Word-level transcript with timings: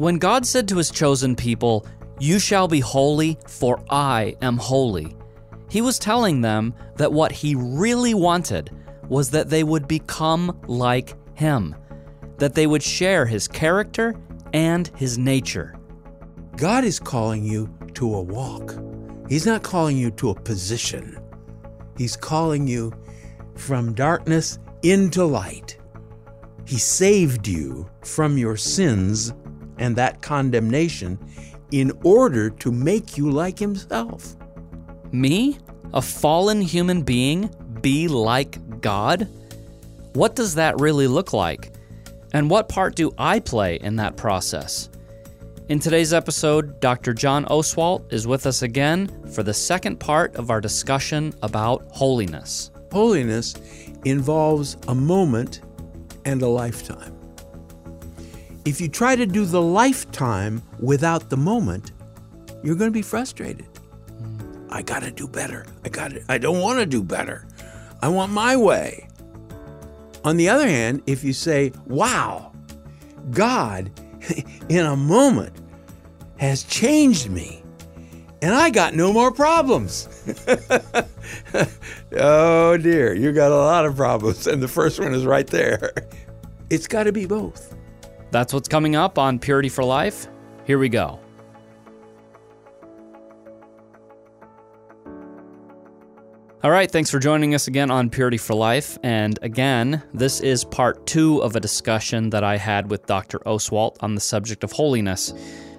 When 0.00 0.16
God 0.16 0.46
said 0.46 0.66
to 0.68 0.78
his 0.78 0.90
chosen 0.90 1.36
people, 1.36 1.86
You 2.18 2.38
shall 2.38 2.66
be 2.66 2.80
holy, 2.80 3.36
for 3.46 3.84
I 3.90 4.34
am 4.40 4.56
holy, 4.56 5.14
he 5.68 5.82
was 5.82 5.98
telling 5.98 6.40
them 6.40 6.72
that 6.96 7.12
what 7.12 7.30
he 7.30 7.54
really 7.54 8.14
wanted 8.14 8.70
was 9.10 9.28
that 9.32 9.50
they 9.50 9.62
would 9.62 9.86
become 9.86 10.58
like 10.66 11.12
him, 11.36 11.76
that 12.38 12.54
they 12.54 12.66
would 12.66 12.82
share 12.82 13.26
his 13.26 13.46
character 13.46 14.14
and 14.54 14.90
his 14.96 15.18
nature. 15.18 15.74
God 16.56 16.82
is 16.82 16.98
calling 16.98 17.44
you 17.44 17.68
to 17.92 18.14
a 18.14 18.22
walk. 18.22 18.74
He's 19.28 19.44
not 19.44 19.62
calling 19.62 19.98
you 19.98 20.10
to 20.12 20.30
a 20.30 20.34
position. 20.34 21.18
He's 21.98 22.16
calling 22.16 22.66
you 22.66 22.94
from 23.54 23.92
darkness 23.92 24.60
into 24.82 25.26
light. 25.26 25.76
He 26.64 26.78
saved 26.78 27.46
you 27.46 27.86
from 28.00 28.38
your 28.38 28.56
sins 28.56 29.34
and 29.80 29.96
that 29.96 30.22
condemnation 30.22 31.18
in 31.72 31.90
order 32.04 32.50
to 32.50 32.70
make 32.70 33.18
you 33.18 33.30
like 33.30 33.58
Himself. 33.58 34.36
Me, 35.10 35.58
a 35.92 36.00
fallen 36.00 36.60
human 36.60 37.02
being, 37.02 37.50
be 37.80 38.06
like 38.06 38.80
God? 38.80 39.28
What 40.12 40.36
does 40.36 40.54
that 40.54 40.80
really 40.80 41.08
look 41.08 41.32
like? 41.32 41.72
And 42.32 42.48
what 42.48 42.68
part 42.68 42.94
do 42.94 43.12
I 43.18 43.40
play 43.40 43.76
in 43.76 43.96
that 43.96 44.16
process? 44.16 44.88
In 45.68 45.78
today's 45.78 46.12
episode, 46.12 46.80
Dr. 46.80 47.14
John 47.14 47.44
Oswalt 47.46 48.12
is 48.12 48.26
with 48.26 48.46
us 48.46 48.62
again 48.62 49.08
for 49.32 49.42
the 49.42 49.54
second 49.54 50.00
part 50.00 50.34
of 50.34 50.50
our 50.50 50.60
discussion 50.60 51.32
about 51.42 51.86
holiness. 51.92 52.70
Holiness 52.92 53.54
involves 54.04 54.76
a 54.88 54.94
moment 54.94 55.60
and 56.24 56.42
a 56.42 56.48
lifetime. 56.48 57.19
If 58.64 58.80
you 58.80 58.88
try 58.88 59.16
to 59.16 59.26
do 59.26 59.44
the 59.44 59.62
lifetime 59.62 60.62
without 60.78 61.30
the 61.30 61.36
moment, 61.36 61.92
you're 62.62 62.74
going 62.74 62.90
to 62.90 62.94
be 62.94 63.02
frustrated. 63.02 63.66
Hmm. 64.18 64.66
I 64.70 64.82
got 64.82 65.02
to 65.02 65.10
do 65.10 65.26
better. 65.26 65.66
I 65.84 65.88
got 65.88 66.12
I 66.28 66.38
don't 66.38 66.60
want 66.60 66.78
to 66.78 66.86
do 66.86 67.02
better. 67.02 67.46
I 68.02 68.08
want 68.08 68.32
my 68.32 68.56
way. 68.56 69.08
On 70.24 70.36
the 70.36 70.48
other 70.48 70.68
hand, 70.68 71.02
if 71.06 71.24
you 71.24 71.32
say, 71.32 71.72
"Wow, 71.86 72.52
God 73.30 73.90
in 74.68 74.84
a 74.84 74.96
moment 74.96 75.54
has 76.36 76.64
changed 76.64 77.30
me 77.30 77.60
and 78.42 78.54
I 78.54 78.70
got 78.70 78.94
no 78.94 79.12
more 79.12 79.30
problems. 79.30 80.08
oh 82.16 82.76
dear, 82.76 83.14
you 83.14 83.32
got 83.32 83.52
a 83.52 83.56
lot 83.56 83.84
of 83.84 83.96
problems, 83.96 84.46
and 84.46 84.62
the 84.62 84.68
first 84.68 84.98
one 84.98 85.14
is 85.14 85.24
right 85.24 85.46
there. 85.46 85.92
It's 86.70 86.86
got 86.86 87.02
to 87.02 87.12
be 87.12 87.26
both. 87.26 87.74
That's 88.30 88.52
what's 88.52 88.68
coming 88.68 88.96
up 88.96 89.18
on 89.18 89.38
Purity 89.38 89.68
for 89.68 89.84
Life. 89.84 90.28
Here 90.64 90.78
we 90.78 90.88
go. 90.88 91.18
All 96.62 96.70
right, 96.70 96.90
thanks 96.90 97.10
for 97.10 97.18
joining 97.18 97.54
us 97.54 97.68
again 97.68 97.90
on 97.90 98.10
Purity 98.10 98.36
for 98.36 98.52
Life. 98.54 98.98
And 99.02 99.38
again, 99.40 100.02
this 100.12 100.40
is 100.40 100.62
part 100.62 101.06
two 101.06 101.42
of 101.42 101.56
a 101.56 101.60
discussion 101.60 102.28
that 102.30 102.44
I 102.44 102.58
had 102.58 102.90
with 102.90 103.06
Dr. 103.06 103.38
Oswalt 103.40 103.96
on 104.00 104.14
the 104.14 104.20
subject 104.20 104.62
of 104.62 104.72
holiness. 104.72 105.32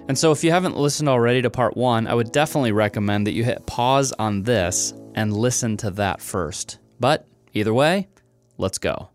And 0.08 0.18
so, 0.18 0.32
if 0.32 0.42
you 0.42 0.50
haven't 0.50 0.76
listened 0.76 1.08
already 1.08 1.40
to 1.42 1.50
part 1.50 1.76
one, 1.76 2.08
I 2.08 2.14
would 2.14 2.32
definitely 2.32 2.72
recommend 2.72 3.28
that 3.28 3.32
you 3.34 3.44
hit 3.44 3.64
pause 3.64 4.12
on 4.18 4.42
this 4.42 4.92
and 5.14 5.32
listen 5.32 5.76
to 5.78 5.90
that 5.92 6.20
first. 6.20 6.80
But 6.98 7.28
either 7.54 7.72
way, 7.72 8.08
let's 8.58 8.78
go. 8.78 9.10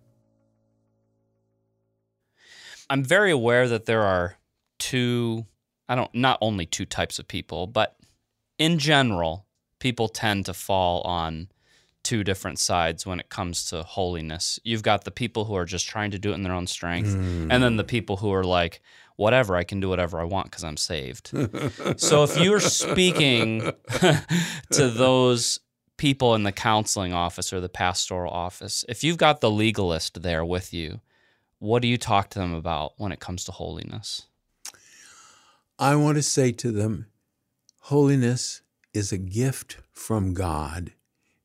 I'm 2.89 3.03
very 3.03 3.31
aware 3.31 3.67
that 3.67 3.85
there 3.85 4.03
are 4.03 4.37
two, 4.79 5.45
I 5.89 5.95
don't, 5.95 6.13
not 6.13 6.37
only 6.41 6.65
two 6.65 6.85
types 6.85 7.19
of 7.19 7.27
people, 7.27 7.67
but 7.67 7.97
in 8.57 8.79
general, 8.79 9.45
people 9.79 10.07
tend 10.07 10.45
to 10.45 10.53
fall 10.53 11.01
on 11.01 11.49
two 12.03 12.23
different 12.23 12.57
sides 12.57 13.05
when 13.05 13.19
it 13.19 13.29
comes 13.29 13.65
to 13.65 13.83
holiness. 13.83 14.59
You've 14.63 14.83
got 14.83 15.03
the 15.03 15.11
people 15.11 15.45
who 15.45 15.55
are 15.55 15.65
just 15.65 15.87
trying 15.87 16.11
to 16.11 16.19
do 16.19 16.31
it 16.31 16.35
in 16.35 16.43
their 16.43 16.53
own 16.53 16.67
strength, 16.67 17.09
mm. 17.09 17.47
and 17.51 17.61
then 17.61 17.75
the 17.75 17.83
people 17.83 18.17
who 18.17 18.31
are 18.31 18.45
like, 18.45 18.81
whatever, 19.17 19.57
I 19.57 19.65
can 19.65 19.81
do 19.81 19.89
whatever 19.89 20.19
I 20.19 20.23
want 20.23 20.49
because 20.49 20.63
I'm 20.63 20.77
saved. 20.77 21.27
so 21.97 22.23
if 22.23 22.39
you're 22.39 22.61
speaking 22.61 23.73
to 24.71 24.89
those 24.89 25.59
people 25.97 26.35
in 26.35 26.43
the 26.43 26.51
counseling 26.51 27.13
office 27.13 27.51
or 27.51 27.59
the 27.59 27.67
pastoral 27.67 28.31
office, 28.31 28.85
if 28.87 29.03
you've 29.03 29.17
got 29.17 29.41
the 29.41 29.51
legalist 29.51 30.21
there 30.21 30.45
with 30.45 30.73
you, 30.73 31.01
what 31.59 31.81
do 31.81 31.87
you 31.87 31.97
talk 31.97 32.29
to 32.31 32.39
them 32.39 32.53
about 32.53 32.93
when 32.97 33.11
it 33.11 33.19
comes 33.19 33.43
to 33.45 33.51
holiness? 33.51 34.27
I 35.79 35.95
want 35.95 36.17
to 36.17 36.23
say 36.23 36.51
to 36.53 36.71
them, 36.71 37.07
holiness 37.81 38.61
is 38.93 39.11
a 39.11 39.17
gift 39.17 39.77
from 39.93 40.33
God 40.33 40.93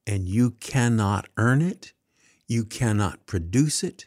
and 0.07 0.27
you 0.27 0.53
cannot 0.53 1.29
earn 1.37 1.63
it, 1.63 1.93
you 2.49 2.65
cannot 2.65 3.27
produce 3.27 3.85
it. 3.85 4.07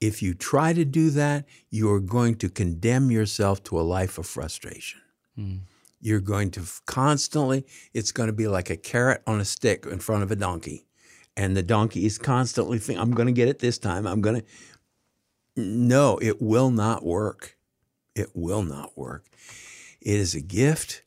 If 0.00 0.22
you 0.22 0.34
try 0.34 0.72
to 0.72 0.84
do 0.84 1.10
that, 1.10 1.44
you 1.70 1.90
are 1.92 2.00
going 2.00 2.36
to 2.36 2.48
condemn 2.48 3.10
yourself 3.10 3.62
to 3.64 3.80
a 3.80 3.82
life 3.82 4.18
of 4.18 4.26
frustration. 4.26 5.00
Mm. 5.38 5.60
You're 6.00 6.20
going 6.20 6.50
to 6.52 6.62
constantly, 6.86 7.64
it's 7.94 8.12
going 8.12 8.26
to 8.26 8.32
be 8.32 8.46
like 8.46 8.70
a 8.70 8.76
carrot 8.76 9.22
on 9.26 9.40
a 9.40 9.44
stick 9.44 9.86
in 9.86 10.00
front 10.00 10.22
of 10.22 10.30
a 10.30 10.36
donkey. 10.36 10.86
And 11.36 11.56
the 11.56 11.62
donkey 11.62 12.06
is 12.06 12.18
constantly 12.18 12.78
thinking, 12.78 13.00
I'm 13.00 13.12
going 13.12 13.26
to 13.26 13.32
get 13.32 13.48
it 13.48 13.58
this 13.58 13.78
time. 13.78 14.06
I'm 14.06 14.20
going 14.20 14.40
to. 14.40 14.46
No, 15.56 16.18
it 16.18 16.42
will 16.42 16.70
not 16.70 17.04
work. 17.04 17.56
It 18.14 18.30
will 18.34 18.62
not 18.62 18.96
work. 18.96 19.26
It 20.00 20.16
is 20.16 20.34
a 20.34 20.40
gift 20.40 21.02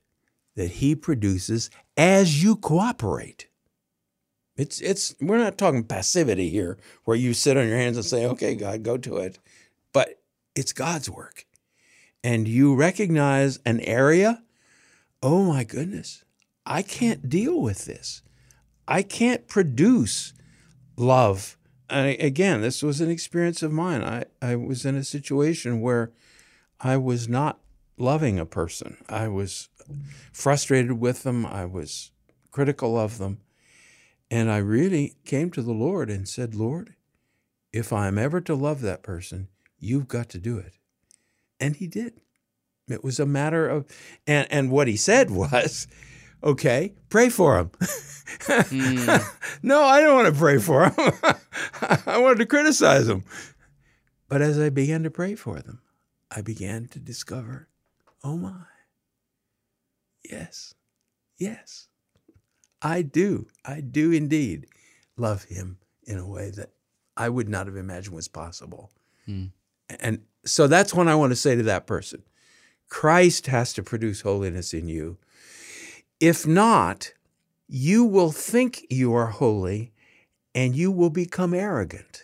that 0.55 0.71
he 0.71 0.95
produces 0.95 1.69
as 1.95 2.43
you 2.43 2.55
cooperate. 2.55 3.47
It's 4.55 4.81
it's 4.81 5.13
we're 5.21 5.37
not 5.37 5.57
talking 5.57 5.83
passivity 5.83 6.49
here 6.49 6.77
where 7.03 7.15
you 7.15 7.33
sit 7.33 7.57
on 7.57 7.67
your 7.67 7.77
hands 7.77 7.97
and 7.97 8.05
say, 8.05 8.25
"Okay, 8.25 8.55
God, 8.55 8.83
go 8.83 8.97
to 8.97 9.17
it." 9.17 9.37
But 9.93 10.21
it's 10.55 10.73
God's 10.73 11.09
work. 11.09 11.45
And 12.23 12.47
you 12.47 12.73
recognize 12.73 13.59
an 13.65 13.79
area, 13.81 14.43
"Oh 15.21 15.43
my 15.43 15.63
goodness, 15.63 16.23
I 16.65 16.81
can't 16.81 17.29
deal 17.29 17.61
with 17.61 17.85
this. 17.85 18.23
I 18.87 19.03
can't 19.03 19.47
produce 19.47 20.33
love." 20.95 21.56
Again, 21.89 22.61
this 22.61 22.83
was 22.83 22.99
an 22.99 23.09
experience 23.09 23.63
of 23.63 23.71
mine. 23.71 24.03
I, 24.03 24.25
I 24.41 24.55
was 24.55 24.85
in 24.85 24.95
a 24.95 25.03
situation 25.03 25.81
where 25.81 26.11
I 26.81 26.97
was 26.97 27.29
not 27.29 27.59
loving 27.97 28.39
a 28.39 28.45
person. 28.45 28.97
I 29.09 29.27
was 29.27 29.69
frustrated 30.33 30.93
with 30.93 31.23
them. 31.23 31.45
I 31.45 31.65
was 31.65 32.11
critical 32.51 32.99
of 32.99 33.17
them. 33.17 33.39
And 34.29 34.51
I 34.51 34.57
really 34.57 35.15
came 35.25 35.49
to 35.51 35.61
the 35.61 35.73
Lord 35.73 36.09
and 36.09 36.27
said, 36.27 36.53
Lord, 36.53 36.95
if 37.71 37.93
I'm 37.93 38.17
ever 38.17 38.41
to 38.41 38.55
love 38.55 38.81
that 38.81 39.03
person, 39.03 39.47
you've 39.79 40.07
got 40.07 40.29
to 40.29 40.39
do 40.39 40.57
it. 40.57 40.73
And 41.59 41.75
he 41.75 41.87
did. 41.87 42.21
It 42.89 43.03
was 43.03 43.19
a 43.19 43.25
matter 43.25 43.67
of, 43.67 43.85
and, 44.25 44.47
and 44.51 44.71
what 44.71 44.87
he 44.87 44.97
said 44.97 45.31
was, 45.31 45.87
okay, 46.43 46.93
pray 47.09 47.29
for 47.29 47.57
him. 47.57 47.71
mm. 48.27 49.23
no, 49.63 49.83
I 49.83 50.01
don't 50.01 50.15
want 50.15 50.33
to 50.33 50.39
pray 50.39 50.57
for 50.57 50.85
him. 50.85 50.93
I 52.05 52.17
wanted 52.17 52.39
to 52.39 52.45
criticize 52.45 53.07
him. 53.07 53.23
But 54.29 54.41
as 54.41 54.59
I 54.59 54.69
began 54.69 55.03
to 55.03 55.09
pray 55.09 55.35
for 55.35 55.59
them, 55.59 55.81
I 56.29 56.41
began 56.41 56.87
to 56.89 56.99
discover, 56.99 57.69
oh 58.23 58.37
my, 58.37 58.65
yes, 60.29 60.73
yes. 61.37 61.87
I 62.81 63.01
do. 63.01 63.47
I 63.65 63.81
do 63.81 64.11
indeed 64.11 64.67
love 65.15 65.45
him 65.45 65.79
in 66.03 66.17
a 66.17 66.27
way 66.27 66.51
that 66.51 66.71
I 67.15 67.29
would 67.29 67.49
not 67.49 67.65
have 67.65 67.75
imagined 67.75 68.15
was 68.15 68.27
possible. 68.27 68.91
Mm. 69.27 69.51
And 69.99 70.21
so 70.45 70.67
that's 70.67 70.93
when 70.93 71.07
I 71.07 71.15
want 71.15 71.31
to 71.31 71.35
say 71.35 71.55
to 71.55 71.63
that 71.63 71.87
person 71.87 72.23
Christ 72.89 73.47
has 73.47 73.73
to 73.73 73.83
produce 73.83 74.21
holiness 74.21 74.73
in 74.73 74.87
you. 74.87 75.17
If 76.19 76.47
not, 76.47 77.13
you 77.67 78.05
will 78.05 78.31
think 78.31 78.85
you 78.89 79.13
are 79.13 79.27
holy 79.27 79.91
and 80.55 80.75
you 80.75 80.91
will 80.91 81.09
become 81.09 81.53
arrogant. 81.53 82.23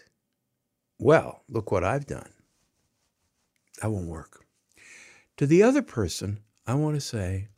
Well, 0.99 1.43
look 1.49 1.71
what 1.71 1.83
I've 1.83 2.05
done. 2.05 2.29
That 3.81 3.89
won't 3.89 4.07
work. 4.07 4.45
To 5.37 5.45
the 5.45 5.63
other 5.63 5.81
person, 5.81 6.39
I 6.65 6.75
want 6.75 6.95
to 6.95 7.01
say, 7.01 7.49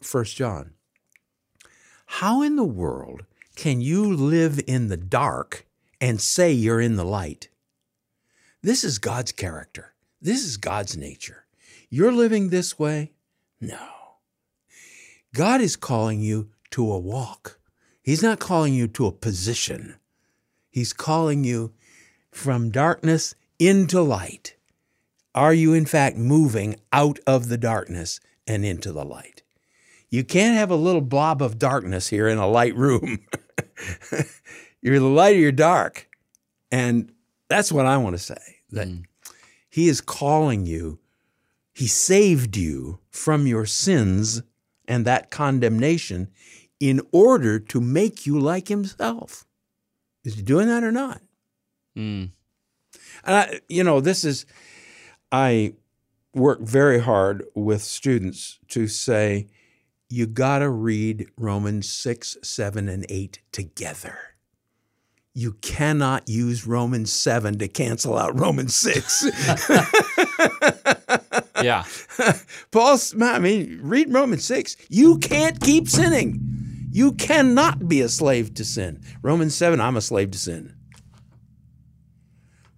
First 0.00 0.36
John 0.36 0.74
how 2.12 2.40
in 2.40 2.56
the 2.56 2.64
world 2.64 3.26
can 3.54 3.82
you 3.82 4.12
live 4.12 4.58
in 4.66 4.88
the 4.88 4.96
dark 4.96 5.66
and 6.00 6.20
say 6.20 6.50
you're 6.50 6.80
in 6.80 6.96
the 6.96 7.04
light? 7.04 7.48
This 8.62 8.82
is 8.82 8.98
God's 8.98 9.30
character. 9.30 9.92
This 10.20 10.42
is 10.42 10.56
God's 10.56 10.96
nature. 10.96 11.44
You're 11.90 12.12
living 12.12 12.48
this 12.48 12.78
way? 12.78 13.12
No. 13.60 13.78
God 15.34 15.60
is 15.60 15.76
calling 15.76 16.20
you 16.20 16.48
to 16.70 16.92
a 16.92 16.98
walk. 16.98 17.58
He's 18.02 18.22
not 18.22 18.38
calling 18.38 18.74
you 18.74 18.88
to 18.88 19.06
a 19.06 19.12
position. 19.12 19.96
He's 20.70 20.92
calling 20.92 21.44
you 21.44 21.72
from 22.30 22.70
darkness 22.70 23.34
into 23.58 24.00
light. 24.00 24.54
Are 25.34 25.54
you, 25.54 25.74
in 25.74 25.86
fact, 25.86 26.16
moving 26.16 26.76
out 26.92 27.18
of 27.26 27.48
the 27.48 27.58
darkness 27.58 28.20
and 28.46 28.64
into 28.64 28.92
the 28.92 29.04
light? 29.04 29.42
You 30.10 30.24
can't 30.24 30.56
have 30.56 30.70
a 30.70 30.76
little 30.76 31.00
blob 31.02 31.42
of 31.42 31.58
darkness 31.58 32.08
here 32.08 32.28
in 32.28 32.38
a 32.38 32.48
light 32.48 32.74
room. 32.74 33.18
you're 34.80 34.98
the 34.98 35.06
light 35.06 35.36
or 35.36 35.40
you're 35.40 35.52
dark. 35.52 36.08
And 36.70 37.12
that's 37.48 37.70
what 37.70 37.86
I 37.86 37.96
want 37.98 38.16
to 38.16 38.22
say 38.22 38.56
that 38.70 38.88
mm. 38.88 39.04
He 39.70 39.88
is 39.88 40.00
calling 40.00 40.66
you, 40.66 40.98
He 41.72 41.86
saved 41.86 42.56
you 42.56 43.00
from 43.10 43.46
your 43.46 43.66
sins 43.66 44.42
and 44.86 45.04
that 45.04 45.30
condemnation 45.30 46.28
in 46.80 47.00
order 47.12 47.58
to 47.58 47.80
make 47.80 48.26
you 48.26 48.38
like 48.38 48.68
Himself. 48.68 49.46
Is 50.24 50.34
He 50.34 50.42
doing 50.42 50.68
that 50.68 50.84
or 50.84 50.92
not? 50.92 51.20
Mm. 51.96 52.30
And 53.24 53.36
I, 53.36 53.60
you 53.68 53.84
know, 53.84 54.00
this 54.00 54.24
is, 54.24 54.46
I 55.32 55.74
work 56.34 56.60
very 56.60 57.00
hard 57.00 57.44
with 57.54 57.82
students 57.82 58.58
to 58.68 58.86
say, 58.86 59.48
you 60.08 60.26
got 60.26 60.60
to 60.60 60.70
read 60.70 61.28
Romans 61.36 61.88
6, 61.88 62.38
7, 62.42 62.88
and 62.88 63.04
8 63.08 63.40
together. 63.52 64.18
You 65.34 65.52
cannot 65.60 66.28
use 66.28 66.66
Romans 66.66 67.12
7 67.12 67.58
to 67.58 67.68
cancel 67.68 68.16
out 68.16 68.38
Romans 68.38 68.74
6. 68.74 69.22
yeah. 71.62 71.84
Paul's, 72.70 73.14
I 73.20 73.38
mean, 73.38 73.80
read 73.82 74.12
Romans 74.12 74.44
6. 74.44 74.76
You 74.88 75.18
can't 75.18 75.60
keep 75.60 75.88
sinning. 75.88 76.47
You 76.98 77.12
cannot 77.12 77.88
be 77.88 78.00
a 78.00 78.08
slave 78.08 78.54
to 78.54 78.64
sin. 78.64 79.00
Romans 79.22 79.54
7, 79.54 79.80
I'm 79.80 79.96
a 79.96 80.00
slave 80.00 80.32
to 80.32 80.38
sin. 80.38 80.74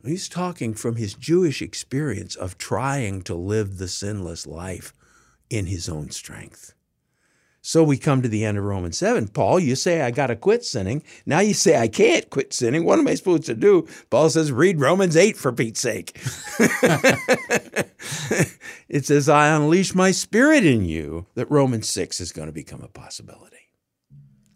He's 0.05 0.29
talking 0.29 0.75
from 0.75 0.97
his 0.97 1.15
Jewish 1.15 1.63
experience 1.63 2.37
of 2.37 2.59
trying 2.59 3.23
to 3.23 3.35
live 3.35 3.79
the 3.79 3.89
sinless 3.89 4.47
life 4.47 4.93
in 5.49 5.65
his 5.65 5.89
own 5.89 6.11
strength. 6.11 6.75
So 7.63 7.83
we 7.83 7.97
come 7.97 8.21
to 8.21 8.29
the 8.29 8.45
end 8.45 8.59
of 8.59 8.65
Romans 8.65 8.99
7. 8.99 9.29
Paul, 9.29 9.59
you 9.59 9.75
say 9.75 10.03
I 10.03 10.11
got 10.11 10.27
to 10.27 10.37
quit 10.37 10.67
sinning. 10.67 11.03
Now 11.25 11.41
you 11.41 11.55
say 11.55 11.79
I 11.79 11.89
can't 11.89 12.29
quit 12.29 12.53
sinning. 12.53 12.85
What 12.85 12.99
am 12.99 13.09
I 13.09 13.15
supposed 13.15 13.45
to 13.45 13.55
do? 13.55 13.89
Paul 14.11 14.29
says, 14.29 14.53
read 14.53 14.81
Romans 14.81 15.17
8 15.17 15.39
for 15.39 15.51
Pete's 15.51 15.81
sake. 15.81 16.13
it 18.87 19.07
says, 19.07 19.31
I 19.31 19.57
unleash 19.57 19.95
my 19.95 20.11
spirit 20.11 20.67
in 20.67 20.85
you, 20.85 21.25
that 21.37 21.51
Romans 21.51 21.89
6 21.89 22.21
is 22.21 22.33
going 22.33 22.49
to 22.49 22.53
become 22.53 22.83
a 22.83 22.89
possibility. 22.89 23.60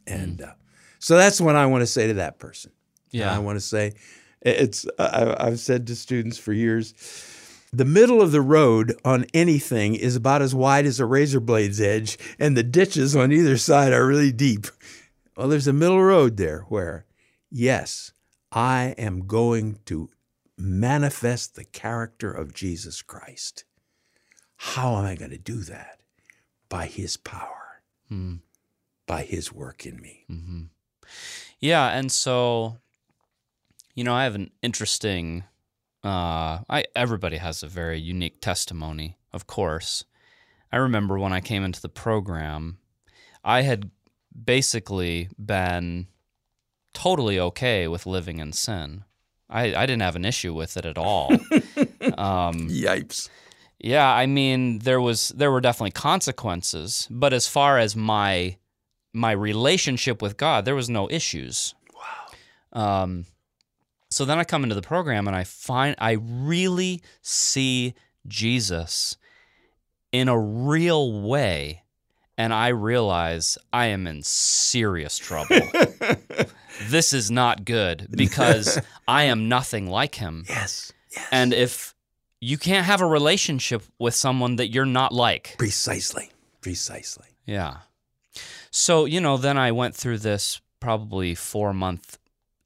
And 0.07 0.39
mm. 0.39 0.49
uh, 0.49 0.55
so 0.99 1.17
that's 1.17 1.41
what 1.41 1.57
I 1.57 1.67
want 1.67 1.83
to 1.83 1.87
say 1.87 2.07
to 2.07 2.15
that 2.15 2.39
person. 2.39 2.73
Yeah. 3.11 3.35
I 3.35 3.39
want 3.39 3.57
to 3.57 3.61
say, 3.61 3.93
it's, 4.41 4.87
I, 4.99 5.35
I've 5.39 5.61
said 5.61 5.87
to 5.87 5.97
students 5.97 6.39
for 6.39 6.53
years, 6.53 6.95
the 7.73 7.85
middle 7.85 8.23
of 8.23 8.33
the 8.33 8.41
road 8.41 8.95
on 9.05 9.27
anything 9.35 9.95
is 9.97 10.15
about 10.17 10.43
as 10.43 10.55
wide 10.55 10.87
as 10.87 11.01
a 11.01 11.07
razor 11.07 11.41
blade's 11.41 11.81
edge, 11.81 12.19
and 12.39 12.57
the 12.57 12.63
ditches 12.63 13.17
on 13.17 13.33
either 13.33 13.57
side 13.57 13.93
are 13.93 14.07
really 14.07 14.33
deep. 14.33 14.67
Well, 15.37 15.49
there's 15.49 15.67
a 15.67 15.73
middle 15.73 16.03
road 16.03 16.37
there 16.37 16.61
where, 16.69 17.07
yes, 17.51 18.13
I 18.53 18.95
am 18.97 19.27
going 19.27 19.81
to 19.87 20.09
manifest 20.57 21.57
the 21.57 21.65
character 21.65 22.31
of 22.31 22.55
Jesus 22.55 23.03
Christ. 23.03 23.65
How 24.57 24.97
am 24.97 25.05
I 25.05 25.17
going 25.17 25.33
to 25.33 25.39
do 25.39 25.57
that? 25.63 25.99
By 26.69 26.87
His 26.87 27.17
power, 27.17 27.83
mm. 28.11 28.39
By 29.07 29.23
His 29.23 29.53
work 29.53 29.87
in 29.87 30.01
me. 30.01 30.25
Mm-hmm. 30.31 30.63
Yeah. 31.61 31.89
And 31.89 32.11
so, 32.11 32.79
you 33.95 34.05
know, 34.05 34.15
I 34.15 34.25
have 34.25 34.35
an 34.35 34.51
interesting 34.63 35.45
uh, 36.05 36.59
I 36.69 36.85
everybody 36.95 37.39
has 37.39 37.63
a 37.63 37.67
very 37.67 37.99
unique 37.99 38.41
testimony, 38.41 39.17
of 39.33 39.47
course. 39.47 40.05
I 40.71 40.77
remember 40.77 41.19
when 41.19 41.33
I 41.33 41.41
came 41.41 41.65
into 41.65 41.81
the 41.81 41.89
program, 41.89 42.79
I 43.43 43.63
had 43.63 43.91
basically 44.45 45.29
been 45.39 46.09
totally 46.93 47.41
okay 47.41 47.89
with 47.89 48.07
living 48.07 48.39
in 48.39 48.53
sin. 48.53 49.05
I, 49.49 49.75
I 49.75 49.87
didn't 49.87 50.03
have 50.03 50.17
an 50.17 50.25
issue 50.25 50.53
with 50.53 50.77
it 50.77 50.85
at 50.85 50.99
all. 50.99 51.33
um, 52.19 52.69
Yipes. 52.69 53.31
Yeah, 53.79 54.11
I 54.13 54.27
mean 54.27 54.81
there 54.81 55.01
was 55.01 55.31
there 55.31 55.51
were 55.51 55.61
definitely 55.63 55.93
consequences, 55.93 57.09
but 57.11 57.33
as 57.33 57.49
far 57.49 57.79
as 57.79 57.97
my 57.97 58.59
my 59.15 59.33
relationship 59.33 60.21
with 60.21 60.37
God, 60.37 60.65
there 60.65 60.75
was 60.75 60.91
no 60.91 61.09
issues. 61.11 61.75
Wow. 62.75 63.03
Um, 63.03 63.27
so 64.11 64.25
then 64.25 64.39
I 64.39 64.45
come 64.45 64.63
into 64.63 64.75
the 64.75 64.83
program 64.83 65.27
and 65.27 65.37
I 65.37 65.45
find 65.45 65.95
I 65.99 66.19
really 66.21 67.03
see 67.23 67.95
Jesus 68.27 69.17
in 70.13 70.29
a 70.29 70.39
real 70.39 71.23
way. 71.23 71.83
And 72.37 72.53
I 72.53 72.69
realize 72.69 73.59
I 73.73 73.87
am 73.87 74.09
in 74.09 74.23
serious 74.25 75.19
trouble. 75.19 75.57
this 76.89 77.13
is 77.13 77.31
not 77.31 77.65
good 77.65 78.09
because 78.11 78.81
I 79.07 79.25
am 79.25 79.49
nothing 79.49 79.89
like 79.89 80.17
him. 80.17 80.45
Yes, 80.49 80.93
yes. 81.13 81.29
And 81.31 81.53
if 81.53 81.95
you 82.41 82.59
can't 82.59 82.87
have 82.87 83.01
a 83.01 83.07
relationship 83.07 83.85
with 83.99 84.15
someone 84.15 84.57
that 84.57 84.69
you're 84.69 84.85
not 84.85 85.13
like. 85.13 85.55
Precisely. 85.59 86.31
Precisely. 86.61 87.27
Yeah. 87.47 87.79
So, 88.71 89.05
you 89.05 89.21
know, 89.21 89.37
then 89.37 89.59
I 89.59 89.73
went 89.73 89.95
through 89.95 90.19
this 90.19 90.61
probably 90.81 91.35
four 91.35 91.73
month 91.73 92.19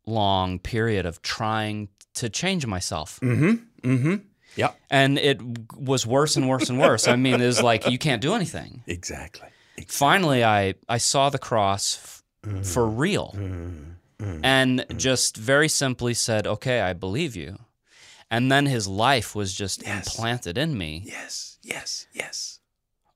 long 0.06 0.59
period 0.59 1.06
of 1.06 1.23
trying 1.23 1.88
to 2.15 2.29
change 2.29 2.67
myself. 2.67 3.20
Mm-hmm. 3.20 3.88
Mm-hmm. 3.88 4.15
Yeah. 4.56 4.73
And 4.91 5.19
it 5.19 5.41
was 5.76 6.06
worse 6.06 6.37
and 6.37 6.49
worse 6.49 6.69
and 6.69 6.81
worse. 6.81 7.06
I 7.06 7.17
mean, 7.17 7.41
it 7.41 7.47
was 7.47 7.62
like 7.62 7.88
you 7.88 7.99
can't 7.99 8.20
do 8.20 8.35
anything. 8.35 8.82
Exactly. 8.87 9.49
exactly. 9.76 9.85
Finally, 9.87 10.44
I 10.44 10.75
I 10.88 10.99
saw 10.99 11.31
the 11.31 11.38
cross 11.38 11.97
f- 11.97 12.23
mm-hmm. 12.43 12.62
for 12.62 12.87
real, 12.88 13.35
mm-hmm. 13.37 14.44
and 14.44 14.81
mm-hmm. 14.81 14.99
just 14.99 15.37
very 15.37 15.69
simply 15.69 16.14
said, 16.14 16.47
"Okay, 16.47 16.81
I 16.81 16.93
believe 16.93 17.37
you." 17.37 17.59
And 18.31 18.50
then 18.50 18.67
his 18.67 18.87
life 18.88 19.35
was 19.35 19.55
just 19.55 19.82
yes. 19.82 20.06
implanted 20.06 20.59
in 20.59 20.76
me. 20.76 21.03
Yes. 21.06 21.59
Yes. 21.62 22.06
Yes. 22.12 22.57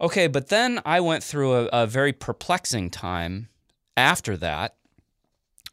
Okay, 0.03 0.27
but 0.27 0.49
then 0.49 0.81
I 0.85 1.01
went 1.01 1.23
through 1.23 1.55
a, 1.55 1.65
a 1.67 1.87
very 1.87 2.13
perplexing 2.13 2.91
time 2.91 3.49
after 3.97 4.37
that 4.39 4.75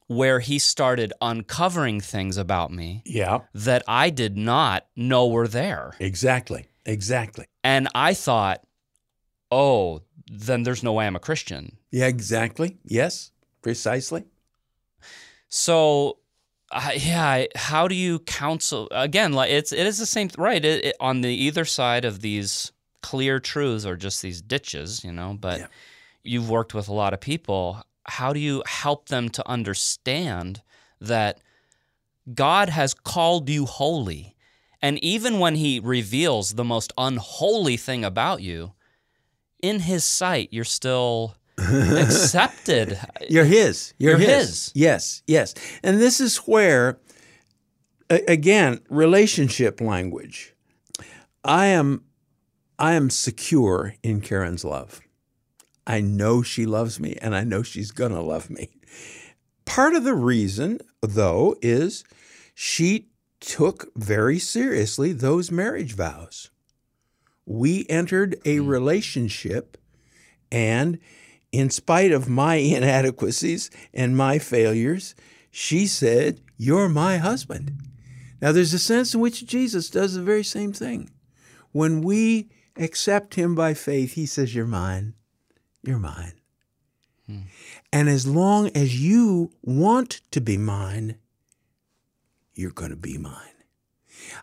where 0.07 0.39
he 0.39 0.59
started 0.59 1.13
uncovering 1.21 1.99
things 2.01 2.37
about 2.37 2.71
me 2.71 3.01
yeah. 3.05 3.39
that 3.53 3.83
I 3.87 4.09
did 4.09 4.37
not 4.37 4.85
know 4.95 5.27
were 5.27 5.47
there. 5.47 5.93
Exactly. 5.99 6.67
Exactly. 6.85 7.45
And 7.63 7.87
I 7.93 8.15
thought, 8.15 8.63
oh, 9.51 10.01
then 10.31 10.63
there's 10.63 10.83
no 10.83 10.93
way 10.93 11.05
I'm 11.05 11.15
a 11.15 11.19
Christian. 11.19 11.77
Yeah, 11.91 12.07
exactly. 12.07 12.77
Yes, 12.83 13.31
precisely. 13.61 14.25
So, 15.47 16.17
uh, 16.71 16.91
yeah, 16.95 17.45
how 17.55 17.87
do 17.87 17.95
you 17.95 18.19
counsel 18.19 18.87
again? 18.91 19.33
Like 19.33 19.51
it's 19.51 19.71
it 19.71 19.85
is 19.85 19.97
the 19.97 20.05
same, 20.05 20.29
right? 20.37 20.63
It, 20.63 20.85
it, 20.85 20.95
on 20.99 21.21
the 21.21 21.29
either 21.29 21.65
side 21.65 22.05
of 22.05 22.21
these 22.21 22.71
clear 23.01 23.39
truths 23.39 23.85
or 23.85 23.95
just 23.95 24.21
these 24.21 24.41
ditches, 24.41 25.03
you 25.03 25.11
know. 25.11 25.37
But 25.39 25.59
yeah. 25.59 25.67
you've 26.23 26.49
worked 26.49 26.73
with 26.73 26.87
a 26.87 26.93
lot 26.93 27.13
of 27.13 27.19
people 27.19 27.83
how 28.09 28.33
do 28.33 28.39
you 28.39 28.63
help 28.65 29.07
them 29.09 29.29
to 29.29 29.47
understand 29.47 30.61
that 30.99 31.39
God 32.33 32.69
has 32.69 32.93
called 32.93 33.49
you 33.49 33.65
holy? 33.65 34.35
And 34.81 35.01
even 35.03 35.39
when 35.39 35.55
He 35.55 35.79
reveals 35.79 36.53
the 36.53 36.63
most 36.63 36.91
unholy 36.97 37.77
thing 37.77 38.03
about 38.03 38.41
you, 38.41 38.73
in 39.61 39.81
His 39.81 40.03
sight, 40.03 40.49
you're 40.51 40.63
still 40.63 41.35
accepted. 41.57 42.99
You're 43.29 43.45
His. 43.45 43.93
You're, 43.97 44.11
you're 44.11 44.19
his. 44.19 44.47
his. 44.47 44.71
Yes, 44.73 45.23
yes. 45.27 45.53
And 45.83 45.99
this 45.99 46.19
is 46.19 46.37
where, 46.37 46.99
again, 48.09 48.79
relationship 48.89 49.81
language. 49.81 50.55
I 51.43 51.67
am, 51.67 52.03
I 52.79 52.93
am 52.93 53.09
secure 53.09 53.95
in 54.01 54.21
Karen's 54.21 54.63
love. 54.63 55.01
I 55.85 55.99
know 55.99 56.41
she 56.41 56.65
loves 56.65 56.97
me 56.97 57.17
and 57.21 57.35
I 57.35 57.43
know 57.43 57.61
she's 57.61 57.91
going 57.91 58.13
to 58.13 58.21
love 58.21 58.49
me. 58.49 58.69
Part 59.65 59.95
of 59.95 60.05
the 60.05 60.13
reason, 60.13 60.79
though, 61.01 61.57
is 61.61 62.05
she 62.55 63.09
took 63.41 63.91
very 63.95 64.39
seriously 64.39 65.11
those 65.11 65.51
marriage 65.51 65.93
vows. 65.93 66.51
We 67.45 67.85
entered 67.89 68.37
a 68.45 68.57
hmm. 68.57 68.67
relationship, 68.67 69.77
and 70.51 70.99
in 71.51 71.69
spite 71.69 72.11
of 72.11 72.29
my 72.29 72.55
inadequacies 72.55 73.69
and 73.93 74.15
my 74.15 74.39
failures, 74.39 75.15
she 75.51 75.85
said, 75.85 76.41
You're 76.57 76.89
my 76.89 77.17
husband. 77.17 77.73
Now, 78.41 78.53
there's 78.53 78.73
a 78.73 78.79
sense 78.79 79.13
in 79.13 79.19
which 79.19 79.45
Jesus 79.45 79.89
does 79.89 80.13
the 80.13 80.21
very 80.21 80.43
same 80.43 80.71
thing. 80.71 81.09
When 81.73 82.01
we 82.01 82.49
accept 82.79 83.35
him 83.35 83.55
by 83.55 83.73
faith, 83.73 84.13
he 84.13 84.25
says, 84.25 84.55
You're 84.55 84.65
mine 84.65 85.13
you're 85.83 85.99
mine. 85.99 86.33
Hmm. 87.27 87.41
And 87.91 88.09
as 88.09 88.27
long 88.27 88.69
as 88.75 88.99
you 89.01 89.51
want 89.61 90.21
to 90.31 90.41
be 90.41 90.57
mine, 90.57 91.15
you're 92.53 92.71
going 92.71 92.91
to 92.91 92.97
be 92.97 93.17
mine. 93.17 93.33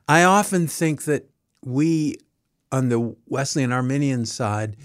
I 0.08 0.24
often 0.24 0.66
think 0.66 1.04
that 1.04 1.28
we 1.64 2.18
on 2.72 2.88
the 2.88 3.14
Wesleyan 3.28 3.72
Arminian 3.72 4.26
side, 4.26 4.76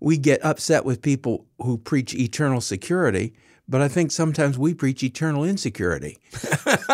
we 0.00 0.18
get 0.18 0.44
upset 0.44 0.84
with 0.84 1.00
people 1.00 1.46
who 1.62 1.78
preach 1.78 2.12
eternal 2.14 2.60
security, 2.60 3.34
but 3.68 3.80
I 3.80 3.86
think 3.86 4.10
sometimes 4.10 4.58
we 4.58 4.74
preach 4.74 5.04
eternal 5.04 5.44
insecurity. 5.44 6.18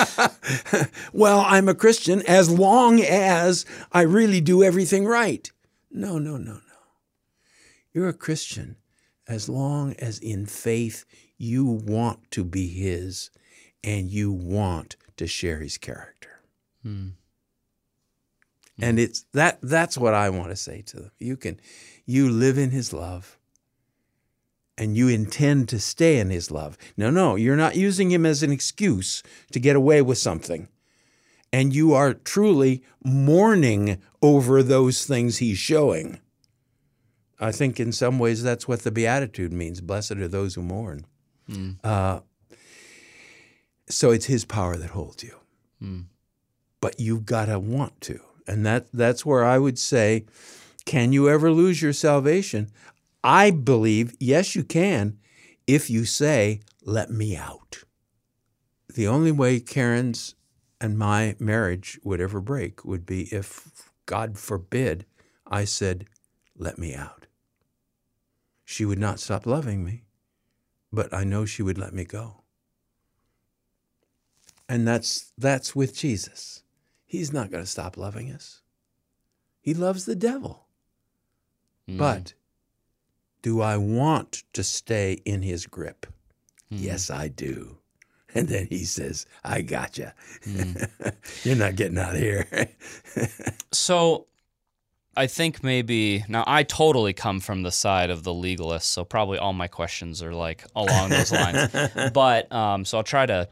well, 1.14 1.40
I'm 1.46 1.68
a 1.68 1.74
Christian 1.74 2.20
as 2.26 2.50
long 2.50 3.00
as 3.00 3.64
I 3.92 4.02
really 4.02 4.42
do 4.42 4.62
everything 4.62 5.06
right. 5.06 5.50
No, 5.96 6.18
no, 6.18 6.36
no, 6.36 6.52
no. 6.52 6.60
You're 7.94 8.10
a 8.10 8.12
Christian 8.12 8.76
as 9.26 9.48
long 9.48 9.94
as 9.98 10.18
in 10.18 10.44
faith 10.44 11.06
you 11.38 11.64
want 11.64 12.30
to 12.32 12.44
be 12.44 12.68
His 12.68 13.30
and 13.82 14.10
you 14.10 14.30
want 14.30 14.96
to 15.16 15.26
share 15.26 15.60
His 15.60 15.78
character. 15.78 16.42
Hmm. 16.82 17.08
And 18.78 18.98
it's 18.98 19.24
that 19.32 19.58
that's 19.62 19.96
what 19.96 20.12
I 20.12 20.28
want 20.28 20.50
to 20.50 20.56
say 20.56 20.82
to 20.82 20.96
them. 20.96 21.10
You 21.18 21.34
can 21.38 21.58
you 22.04 22.28
live 22.28 22.58
in 22.58 22.72
his 22.72 22.92
love 22.92 23.38
and 24.76 24.98
you 24.98 25.08
intend 25.08 25.70
to 25.70 25.78
stay 25.78 26.18
in 26.18 26.28
his 26.28 26.50
love. 26.50 26.76
No, 26.94 27.08
no, 27.08 27.36
you're 27.36 27.56
not 27.56 27.76
using 27.76 28.10
him 28.10 28.26
as 28.26 28.42
an 28.42 28.52
excuse 28.52 29.22
to 29.52 29.58
get 29.58 29.76
away 29.76 30.02
with 30.02 30.18
something. 30.18 30.68
And 31.56 31.74
you 31.74 31.94
are 31.94 32.12
truly 32.12 32.82
mourning 33.02 34.02
over 34.20 34.62
those 34.62 35.06
things 35.06 35.38
he's 35.38 35.56
showing. 35.56 36.20
I 37.40 37.50
think 37.50 37.80
in 37.80 37.92
some 37.92 38.18
ways 38.18 38.42
that's 38.42 38.68
what 38.68 38.80
the 38.80 38.90
Beatitude 38.90 39.54
means. 39.54 39.80
Blessed 39.80 40.16
are 40.16 40.28
those 40.28 40.54
who 40.54 40.60
mourn. 40.60 41.06
Mm. 41.48 41.76
Uh, 41.82 42.20
so 43.88 44.10
it's 44.10 44.26
his 44.26 44.44
power 44.44 44.76
that 44.76 44.90
holds 44.90 45.24
you. 45.24 45.34
Mm. 45.82 46.04
But 46.82 47.00
you've 47.00 47.24
got 47.24 47.46
to 47.46 47.58
want 47.58 48.02
to. 48.02 48.20
And 48.46 48.66
that 48.66 48.92
that's 48.92 49.24
where 49.24 49.42
I 49.42 49.56
would 49.56 49.78
say, 49.78 50.26
can 50.84 51.14
you 51.14 51.30
ever 51.30 51.50
lose 51.50 51.80
your 51.80 51.94
salvation? 51.94 52.68
I 53.24 53.50
believe, 53.50 54.14
yes, 54.20 54.54
you 54.54 54.62
can, 54.62 55.16
if 55.66 55.88
you 55.88 56.04
say, 56.04 56.60
let 56.82 57.10
me 57.10 57.34
out. 57.34 57.84
The 58.94 59.08
only 59.08 59.32
way 59.32 59.58
Karen's 59.58 60.34
and 60.80 60.98
my 60.98 61.36
marriage 61.38 61.98
would 62.04 62.20
ever 62.20 62.40
break 62.40 62.84
would 62.84 63.06
be 63.06 63.22
if, 63.34 63.90
God 64.06 64.38
forbid, 64.38 65.06
I 65.46 65.64
said, 65.64 66.06
let 66.56 66.78
me 66.78 66.94
out. 66.94 67.26
She 68.64 68.84
would 68.84 68.98
not 68.98 69.20
stop 69.20 69.46
loving 69.46 69.84
me, 69.84 70.04
but 70.92 71.12
I 71.14 71.24
know 71.24 71.44
she 71.44 71.62
would 71.62 71.78
let 71.78 71.94
me 71.94 72.04
go. 72.04 72.42
And 74.68 74.86
that's, 74.86 75.32
that's 75.38 75.76
with 75.76 75.96
Jesus. 75.96 76.62
He's 77.04 77.32
not 77.32 77.50
going 77.50 77.62
to 77.62 77.70
stop 77.70 77.96
loving 77.96 78.32
us. 78.32 78.62
He 79.60 79.74
loves 79.74 80.04
the 80.04 80.16
devil. 80.16 80.66
Mm. 81.88 81.98
But 81.98 82.34
do 83.42 83.60
I 83.60 83.76
want 83.76 84.42
to 84.52 84.64
stay 84.64 85.20
in 85.24 85.42
his 85.42 85.66
grip? 85.66 86.06
Mm. 86.72 86.82
Yes, 86.82 87.10
I 87.10 87.28
do. 87.28 87.78
And 88.40 88.48
then 88.48 88.66
he 88.68 88.84
says, 88.84 89.26
I 89.42 89.62
got 89.62 89.96
you. 89.96 90.10
Mm. 90.44 91.14
You're 91.44 91.56
not 91.56 91.76
getting 91.76 91.96
out 91.96 92.14
of 92.14 92.20
here. 92.20 92.46
so 93.72 94.26
I 95.16 95.26
think 95.26 95.64
maybe 95.64 96.24
now 96.28 96.44
I 96.46 96.62
totally 96.62 97.14
come 97.14 97.40
from 97.40 97.62
the 97.62 97.72
side 97.72 98.10
of 98.10 98.22
the 98.22 98.34
legalist, 98.34 98.90
so 98.90 99.04
probably 99.04 99.38
all 99.38 99.54
my 99.54 99.68
questions 99.68 100.22
are 100.22 100.34
like 100.34 100.64
along 100.76 101.10
those 101.10 101.32
lines. 101.32 101.74
but 102.12 102.52
um, 102.52 102.84
so 102.84 102.98
I'll 102.98 103.04
try 103.04 103.24
to 103.24 103.48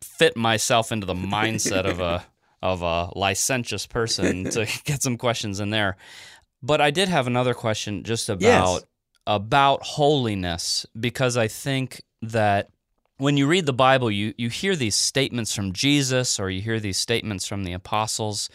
fit 0.00 0.36
myself 0.36 0.90
into 0.90 1.06
the 1.06 1.14
mindset 1.14 1.84
of 1.84 2.00
a 2.00 2.24
of 2.62 2.82
a 2.82 3.10
licentious 3.14 3.86
person 3.86 4.44
to 4.50 4.66
get 4.84 5.02
some 5.02 5.18
questions 5.18 5.60
in 5.60 5.70
there. 5.70 5.96
But 6.62 6.80
I 6.80 6.90
did 6.90 7.08
have 7.08 7.26
another 7.26 7.54
question 7.54 8.04
just 8.04 8.30
about 8.30 8.40
yes. 8.72 8.84
about 9.26 9.82
holiness 9.82 10.86
because 10.98 11.36
I 11.36 11.48
think 11.48 12.00
that 12.22 12.70
when 13.22 13.36
you 13.36 13.46
read 13.46 13.66
the 13.66 13.72
Bible, 13.72 14.10
you 14.10 14.34
you 14.36 14.48
hear 14.48 14.74
these 14.74 14.96
statements 14.96 15.54
from 15.54 15.72
Jesus 15.72 16.40
or 16.40 16.50
you 16.50 16.60
hear 16.60 16.80
these 16.80 16.98
statements 16.98 17.46
from 17.46 17.62
the 17.62 17.72
apostles 17.72 18.50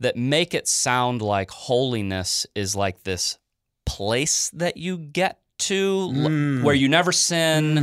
that 0.00 0.16
make 0.16 0.54
it 0.54 0.66
sound 0.66 1.20
like 1.20 1.50
holiness 1.50 2.46
is 2.54 2.74
like 2.74 3.02
this 3.02 3.38
place 3.84 4.48
that 4.54 4.78
you 4.78 4.96
get 4.96 5.38
to 5.58 6.08
mm. 6.08 6.62
where 6.62 6.74
you 6.74 6.88
never 6.88 7.12
sin. 7.12 7.74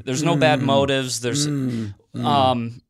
Mm. 0.00 0.04
There's 0.04 0.24
no 0.24 0.34
mm. 0.34 0.40
bad 0.40 0.60
motives. 0.60 1.20
There's 1.20 1.46
mm. 1.46 1.94
Um 2.16 2.82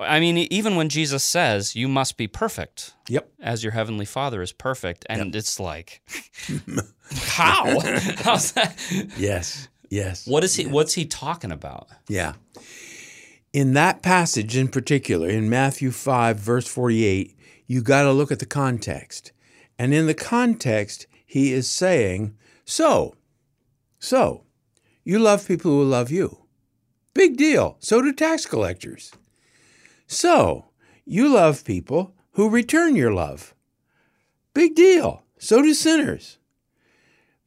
I 0.00 0.20
mean, 0.20 0.38
even 0.38 0.76
when 0.76 0.88
Jesus 0.88 1.24
says, 1.24 1.74
you 1.74 1.88
must 1.88 2.16
be 2.16 2.28
perfect. 2.28 2.94
Yep. 3.08 3.30
As 3.40 3.64
your 3.64 3.72
heavenly 3.72 4.04
father 4.04 4.42
is 4.42 4.52
perfect. 4.52 5.04
And 5.08 5.26
yep. 5.26 5.34
it's 5.34 5.58
like, 5.58 6.02
how? 7.14 7.80
How's 8.24 8.52
that? 8.52 8.76
Yes. 9.16 9.68
Yes. 9.88 10.26
What 10.26 10.44
is 10.44 10.56
he 10.56 10.64
yes. 10.64 10.72
what's 10.72 10.94
he 10.94 11.04
talking 11.04 11.52
about? 11.52 11.88
Yeah. 12.08 12.34
In 13.52 13.72
that 13.74 14.02
passage 14.02 14.56
in 14.56 14.68
particular, 14.68 15.28
in 15.28 15.48
Matthew 15.48 15.90
5, 15.90 16.38
verse 16.38 16.66
48, 16.66 17.36
you 17.66 17.80
got 17.80 18.02
to 18.02 18.12
look 18.12 18.30
at 18.30 18.38
the 18.38 18.46
context. 18.46 19.32
And 19.78 19.94
in 19.94 20.06
the 20.06 20.14
context, 20.14 21.06
he 21.24 21.52
is 21.52 21.68
saying, 21.68 22.36
So, 22.64 23.14
so, 23.98 24.44
you 25.04 25.18
love 25.18 25.48
people 25.48 25.70
who 25.70 25.84
love 25.84 26.10
you. 26.10 26.44
Big 27.14 27.36
deal. 27.36 27.76
So 27.80 28.02
do 28.02 28.12
tax 28.12 28.46
collectors. 28.46 29.12
So, 30.06 30.70
you 31.04 31.28
love 31.28 31.64
people 31.64 32.14
who 32.32 32.48
return 32.48 32.94
your 32.94 33.12
love. 33.12 33.54
Big 34.54 34.74
deal. 34.74 35.24
So 35.38 35.62
do 35.62 35.74
sinners. 35.74 36.38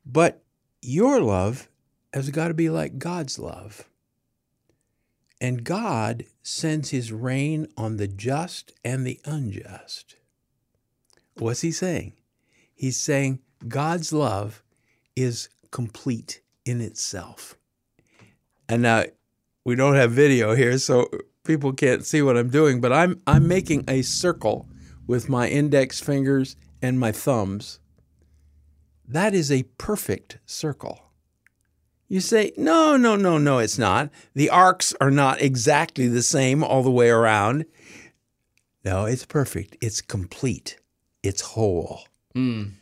But 0.05 0.43
your 0.81 1.21
love 1.21 1.69
has 2.13 2.29
got 2.29 2.49
to 2.49 2.53
be 2.53 2.69
like 2.69 2.99
God's 2.99 3.39
love. 3.39 3.87
And 5.39 5.63
God 5.63 6.25
sends 6.43 6.89
his 6.89 7.11
rain 7.11 7.67
on 7.75 7.97
the 7.97 8.07
just 8.07 8.73
and 8.85 9.05
the 9.05 9.19
unjust. 9.25 10.15
What's 11.35 11.61
he 11.61 11.71
saying? 11.71 12.13
He's 12.73 12.97
saying 12.97 13.39
God's 13.67 14.13
love 14.13 14.61
is 15.15 15.49
complete 15.71 16.41
in 16.65 16.81
itself. 16.81 17.55
And 18.69 18.83
now 18.83 19.05
we 19.65 19.75
don't 19.75 19.95
have 19.95 20.11
video 20.11 20.55
here, 20.55 20.77
so 20.77 21.09
people 21.43 21.73
can't 21.73 22.05
see 22.05 22.21
what 22.21 22.37
I'm 22.37 22.49
doing, 22.49 22.81
but 22.81 22.93
I'm 22.93 23.21
I'm 23.27 23.47
making 23.47 23.85
a 23.87 24.01
circle 24.01 24.69
with 25.07 25.29
my 25.29 25.47
index 25.47 25.99
fingers 25.99 26.55
and 26.81 26.99
my 26.99 27.11
thumbs. 27.11 27.79
That 29.07 29.33
is 29.33 29.51
a 29.51 29.63
perfect 29.77 30.37
circle. 30.45 31.10
You 32.11 32.19
say, 32.19 32.51
no, 32.57 32.97
no, 32.97 33.15
no, 33.15 33.37
no, 33.37 33.59
it's 33.59 33.77
not. 33.77 34.09
The 34.33 34.49
arcs 34.49 34.93
are 34.99 35.11
not 35.11 35.39
exactly 35.39 36.09
the 36.09 36.21
same 36.21 36.61
all 36.61 36.83
the 36.83 36.91
way 36.91 37.09
around. 37.09 37.63
No, 38.83 39.05
it's 39.05 39.25
perfect. 39.25 39.77
It's 39.79 40.01
complete. 40.01 40.77
It's 41.23 41.39
whole. 41.39 42.01
Mm. 42.35 42.73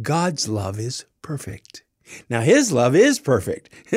God's 0.00 0.48
love 0.48 0.78
is 0.78 1.04
perfect. 1.20 1.82
Now, 2.30 2.42
His 2.42 2.70
love 2.70 2.94
is 2.94 3.18
perfect, 3.18 3.70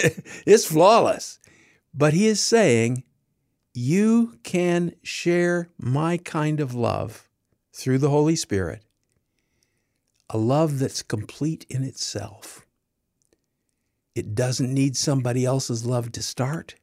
it's 0.47 0.65
flawless. 0.65 1.37
But 1.93 2.13
He 2.13 2.25
is 2.25 2.41
saying, 2.41 3.03
you 3.75 4.39
can 4.41 4.95
share 5.03 5.69
my 5.77 6.17
kind 6.17 6.59
of 6.59 6.73
love 6.73 7.29
through 7.73 7.99
the 7.99 8.09
Holy 8.09 8.35
Spirit, 8.35 8.83
a 10.31 10.39
love 10.39 10.79
that's 10.79 11.03
complete 11.03 11.67
in 11.69 11.83
itself. 11.83 12.65
It 14.15 14.35
doesn't 14.35 14.73
need 14.73 14.97
somebody 14.97 15.45
else's 15.45 15.85
love 15.85 16.11
to 16.13 16.21
start, 16.21 16.75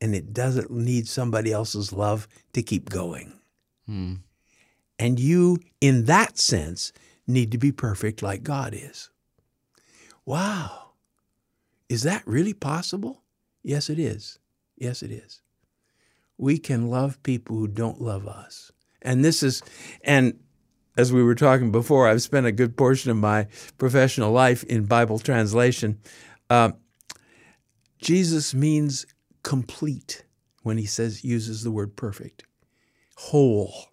and 0.00 0.14
it 0.14 0.32
doesn't 0.32 0.70
need 0.70 1.08
somebody 1.08 1.52
else's 1.52 1.92
love 1.92 2.28
to 2.52 2.62
keep 2.62 2.90
going. 2.90 3.32
Hmm. 3.86 4.14
And 4.98 5.18
you, 5.18 5.58
in 5.80 6.04
that 6.04 6.38
sense, 6.38 6.92
need 7.26 7.50
to 7.52 7.58
be 7.58 7.72
perfect 7.72 8.22
like 8.22 8.42
God 8.42 8.74
is. 8.74 9.10
Wow. 10.24 10.90
Is 11.88 12.02
that 12.02 12.26
really 12.26 12.54
possible? 12.54 13.22
Yes, 13.62 13.90
it 13.90 13.98
is. 13.98 14.38
Yes, 14.76 15.02
it 15.02 15.10
is 15.10 15.40
we 16.38 16.58
can 16.58 16.90
love 16.90 17.22
people 17.22 17.56
who 17.56 17.68
don't 17.68 18.00
love 18.00 18.26
us. 18.26 18.72
And 19.02 19.24
this 19.24 19.42
is, 19.42 19.62
and 20.02 20.38
as 20.96 21.12
we 21.12 21.22
were 21.22 21.34
talking 21.34 21.72
before, 21.72 22.08
I've 22.08 22.22
spent 22.22 22.46
a 22.46 22.52
good 22.52 22.76
portion 22.76 23.10
of 23.10 23.16
my 23.16 23.46
professional 23.78 24.32
life 24.32 24.62
in 24.64 24.84
Bible 24.84 25.18
translation. 25.18 25.98
Uh, 26.48 26.72
Jesus 27.98 28.54
means 28.54 29.06
complete 29.42 30.24
when 30.62 30.78
he 30.78 30.86
says 30.86 31.24
uses 31.24 31.62
the 31.62 31.70
word 31.70 31.96
perfect, 31.96 32.44
whole. 33.16 33.88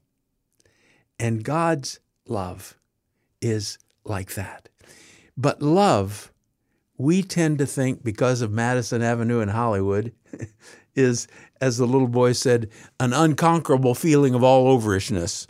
And 1.19 1.43
God's 1.43 1.99
love 2.27 2.77
is 3.41 3.77
like 4.03 4.33
that. 4.35 4.69
But 5.37 5.61
love, 5.61 6.31
we 6.97 7.23
tend 7.23 7.57
to 7.59 7.65
think 7.65 8.03
because 8.03 8.41
of 8.41 8.51
Madison 8.51 9.01
Avenue 9.01 9.39
in 9.39 9.49
Hollywood 9.49 10.13
is, 10.95 11.27
as 11.59 11.77
the 11.77 11.85
little 11.85 12.07
boy 12.07 12.33
said, 12.33 12.69
an 12.99 13.13
unconquerable 13.13 13.95
feeling 13.95 14.33
of 14.33 14.43
all 14.43 14.77
overishness. 14.77 15.47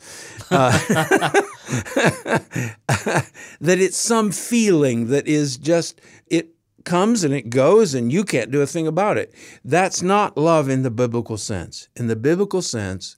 Uh, 0.52 0.72
that 3.62 3.80
it's 3.80 3.98
some 3.98 4.32
feeling 4.32 5.08
that 5.08 5.28
is 5.28 5.58
just, 5.58 6.02
it 6.28 6.50
comes 6.84 7.24
and 7.24 7.34
it 7.34 7.50
goes 7.50 7.94
and 7.94 8.12
you 8.12 8.24
can't 8.24 8.52
do 8.52 8.62
a 8.62 8.68
thing 8.68 8.88
about 8.88 9.18
it. 9.18 9.34
That's 9.64 10.02
not 10.02 10.38
love 10.38 10.70
in 10.70 10.84
the 10.84 10.92
biblical 10.92 11.38
sense. 11.38 11.90
In 11.96 12.08
the 12.08 12.16
biblical 12.16 12.62
sense, 12.62 13.18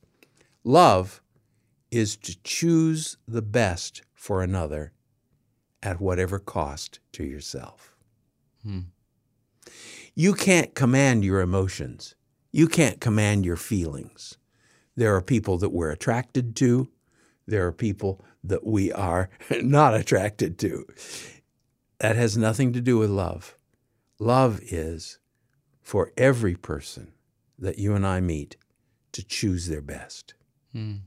love 0.64 1.22
is 1.92 2.16
to 2.18 2.38
choose 2.44 3.18
the 3.28 3.42
best 3.42 4.02
for 4.14 4.42
another 4.42 4.94
at 5.82 6.00
whatever 6.00 6.40
cost 6.40 7.00
to 7.12 7.24
yourself. 7.24 7.96
Hmm. 8.64 8.80
You 10.16 10.34
can't 10.34 10.76
command 10.76 11.24
your 11.24 11.42
emotions. 11.42 12.16
You 12.52 12.68
can't 12.68 13.02
command 13.02 13.46
your 13.46 13.56
feelings. 13.56 14.38
There 14.96 15.16
are 15.16 15.22
people 15.22 15.58
that 15.58 15.72
we're 15.72 15.92
attracted 15.92 16.56
to. 16.58 16.88
There 17.48 17.66
are 17.66 17.72
people 17.72 18.24
that 18.44 18.66
we 18.66 18.92
are 18.92 19.30
not 19.62 19.96
attracted 19.96 20.60
to. 20.60 20.86
That 22.00 22.16
has 22.16 22.38
nothing 22.38 22.74
to 22.74 22.82
do 22.82 22.98
with 22.98 23.10
love. 23.10 23.58
Love 24.20 24.60
is 24.62 25.18
for 25.82 26.12
every 26.16 26.56
person 26.56 27.14
that 27.58 27.80
you 27.80 27.96
and 27.96 28.06
I 28.06 28.20
meet 28.20 28.56
to 29.14 29.24
choose 29.24 29.68
their 29.68 29.82
best. 29.82 30.34
Hmm. 30.72 30.98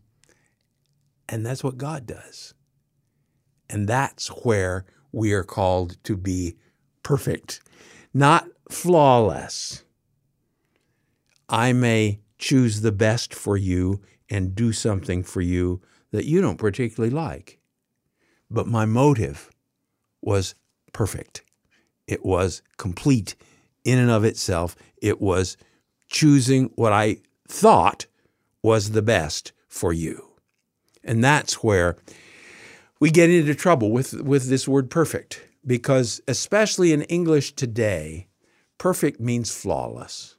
And 1.29 1.45
that's 1.45 1.63
what 1.63 1.79
God 1.79 2.07
does. 2.07 2.55
And 3.69 3.89
that's 3.89 4.29
where 4.29 4.85
we 5.13 5.33
are 5.33 5.43
called 5.43 6.03
to 6.05 6.17
be 6.17 6.57
perfect, 7.03 7.61
not 8.15 8.47
flawless. 8.71 9.85
I 11.49 11.73
may 11.73 12.21
choose 12.39 12.81
the 12.81 12.93
best 12.93 13.35
for 13.35 13.57
you 13.57 14.01
and 14.29 14.55
do 14.55 14.73
something 14.73 15.23
for 15.23 15.41
you 15.41 15.81
that 16.11 16.25
you 16.25 16.41
don't 16.41 16.59
particularly 16.59 17.15
like. 17.15 17.59
But 18.51 18.67
my 18.67 18.85
motive 18.85 19.51
was 20.23 20.55
perfect. 20.93 21.43
It 22.07 22.25
was 22.25 22.63
complete 22.77 23.37
in 23.85 23.99
and 23.99 24.11
of 24.11 24.25
itself. 24.25 24.77
It 25.01 25.21
was 25.21 25.57
choosing 26.09 26.71
what 26.75 26.93
I 26.93 27.19
thought 27.49 28.07
was 28.63 28.91
the 28.91 29.03
best 29.03 29.53
for 29.69 29.93
you. 29.93 30.31
And 31.05 31.23
that's 31.23 31.63
where 31.63 31.97
we 32.99 33.11
get 33.11 33.31
into 33.31 33.55
trouble 33.55 33.93
with, 33.93 34.15
with 34.23 34.49
this 34.49 34.67
word 34.67 34.91
perfect, 34.91 35.45
because 35.65 36.21
especially 36.27 36.93
in 36.93 37.03
English 37.03 37.53
today, 37.53 38.27
perfect 38.79 39.21
means 39.21 39.51
flawless. 39.51 40.37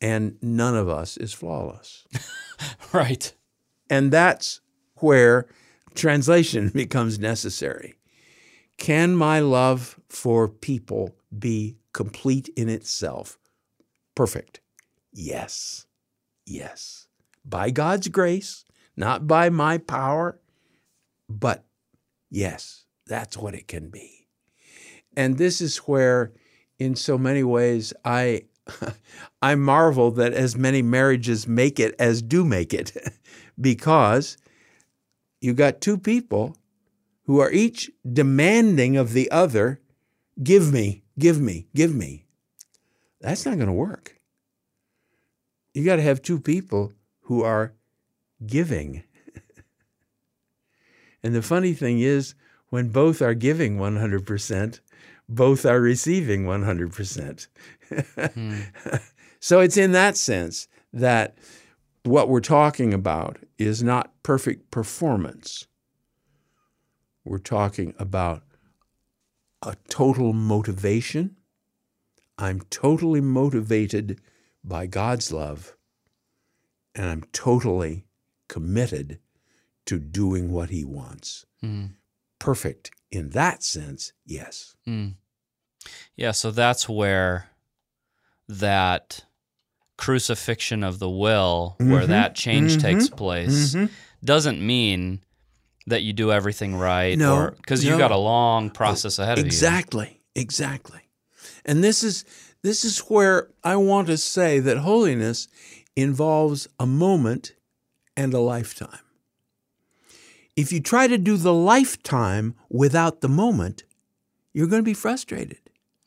And 0.00 0.36
none 0.42 0.76
of 0.76 0.88
us 0.88 1.16
is 1.16 1.32
flawless. 1.32 2.06
right. 2.92 3.32
And 3.88 4.12
that's 4.12 4.60
where 4.96 5.46
translation 5.94 6.68
becomes 6.74 7.18
necessary. 7.18 7.94
Can 8.78 9.16
my 9.16 9.40
love 9.40 9.98
for 10.08 10.48
people 10.48 11.16
be 11.36 11.76
complete 11.92 12.48
in 12.56 12.68
itself? 12.68 13.38
Perfect. 14.14 14.60
Yes. 15.12 15.86
Yes. 16.44 17.06
By 17.44 17.70
God's 17.70 18.08
grace, 18.08 18.64
not 18.96 19.26
by 19.26 19.48
my 19.48 19.78
power, 19.78 20.38
but 21.28 21.64
yes, 22.30 22.84
that's 23.06 23.36
what 23.36 23.54
it 23.54 23.68
can 23.68 23.88
be. 23.88 24.26
And 25.16 25.38
this 25.38 25.60
is 25.60 25.78
where, 25.78 26.32
in 26.78 26.94
so 26.94 27.16
many 27.18 27.42
ways, 27.42 27.92
I 28.04 28.42
I 29.42 29.54
marvel 29.54 30.10
that 30.12 30.32
as 30.32 30.56
many 30.56 30.82
marriages 30.82 31.46
make 31.46 31.78
it 31.78 31.94
as 31.98 32.22
do 32.22 32.44
make 32.44 32.74
it, 32.74 32.96
because 33.60 34.36
you 35.40 35.54
got 35.54 35.80
two 35.80 35.98
people 35.98 36.56
who 37.24 37.40
are 37.40 37.50
each 37.50 37.90
demanding 38.10 38.96
of 38.96 39.12
the 39.12 39.30
other, 39.30 39.80
give 40.42 40.72
me, 40.72 41.02
give 41.18 41.40
me, 41.40 41.66
give 41.74 41.94
me. 41.94 42.24
That's 43.20 43.44
not 43.44 43.56
going 43.56 43.66
to 43.66 43.72
work. 43.72 44.20
You 45.74 45.84
got 45.84 45.96
to 45.96 46.02
have 46.02 46.22
two 46.22 46.40
people 46.40 46.92
who 47.22 47.42
are 47.42 47.74
giving. 48.46 49.02
and 51.22 51.34
the 51.34 51.42
funny 51.42 51.74
thing 51.74 52.00
is, 52.00 52.34
when 52.68 52.88
both 52.88 53.22
are 53.22 53.34
giving 53.34 53.76
100%, 53.78 54.80
both 55.28 55.66
are 55.66 55.80
receiving 55.80 56.44
100%. 56.44 57.46
hmm. 58.34 58.60
So 59.38 59.60
it's 59.60 59.76
in 59.76 59.92
that 59.92 60.16
sense 60.16 60.66
that 60.92 61.36
what 62.02 62.28
we're 62.28 62.40
talking 62.40 62.92
about 62.92 63.38
is 63.58 63.82
not 63.82 64.10
perfect 64.22 64.70
performance. 64.70 65.66
We're 67.24 67.38
talking 67.38 67.94
about 67.98 68.42
a 69.62 69.76
total 69.88 70.32
motivation. 70.32 71.36
I'm 72.38 72.60
totally 72.70 73.20
motivated 73.20 74.20
by 74.64 74.86
God's 74.86 75.32
love, 75.32 75.76
and 76.94 77.06
I'm 77.06 77.22
totally 77.32 78.04
committed 78.48 79.20
to 79.86 79.98
doing 79.98 80.50
what 80.50 80.70
He 80.70 80.84
wants. 80.84 81.46
Mm. 81.62 81.90
Perfect 82.38 82.90
in 83.10 83.30
that 83.30 83.62
sense, 83.62 84.12
yes. 84.24 84.74
Mm. 84.86 85.14
Yeah, 86.16 86.32
so 86.32 86.50
that's 86.50 86.88
where 86.88 87.48
that 88.48 89.24
crucifixion 89.96 90.84
of 90.84 90.98
the 90.98 91.10
will, 91.10 91.76
mm-hmm. 91.78 91.92
where 91.92 92.06
that 92.06 92.34
change 92.34 92.72
mm-hmm. 92.72 92.80
takes 92.80 93.08
place, 93.08 93.74
mm-hmm. 93.74 93.92
doesn't 94.24 94.64
mean 94.64 95.20
that 95.86 96.02
you 96.02 96.12
do 96.12 96.32
everything 96.32 96.74
right. 96.74 97.16
No, 97.16 97.52
because 97.56 97.84
no. 97.84 97.90
you've 97.90 97.98
got 97.98 98.10
a 98.10 98.16
long 98.16 98.70
process 98.70 99.18
ahead 99.18 99.38
exactly, 99.38 100.04
of 100.04 100.10
you. 100.10 100.42
Exactly, 100.42 101.00
exactly. 101.00 101.00
And 101.64 101.82
this 101.82 102.02
is 102.02 102.24
this 102.62 102.84
is 102.84 102.98
where 103.00 103.48
I 103.62 103.76
want 103.76 104.08
to 104.08 104.16
say 104.16 104.58
that 104.60 104.78
holiness 104.78 105.48
involves 105.94 106.68
a 106.78 106.86
moment 106.86 107.52
and 108.16 108.32
a 108.34 108.40
lifetime. 108.40 108.98
If 110.56 110.72
you 110.72 110.80
try 110.80 111.06
to 111.06 111.18
do 111.18 111.36
the 111.36 111.52
lifetime 111.52 112.54
without 112.70 113.20
the 113.20 113.28
moment, 113.28 113.84
you're 114.54 114.66
going 114.66 114.82
to 114.82 114.90
be 114.90 114.94
frustrated. 114.94 115.60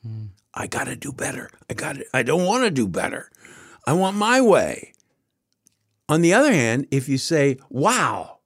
Mm. 0.05 0.29
I 0.53 0.67
got 0.67 0.85
to 0.85 0.95
do 0.95 1.11
better. 1.11 1.49
I 1.69 1.75
got 1.75 1.97
to, 1.97 2.05
I 2.13 2.23
don't 2.23 2.45
want 2.45 2.63
to 2.63 2.71
do 2.71 2.87
better. 2.87 3.29
I 3.85 3.93
want 3.93 4.17
my 4.17 4.41
way. 4.41 4.93
On 6.07 6.21
the 6.21 6.33
other 6.33 6.51
hand, 6.51 6.87
if 6.89 7.07
you 7.07 7.19
say, 7.19 7.57
wow, 7.69 8.39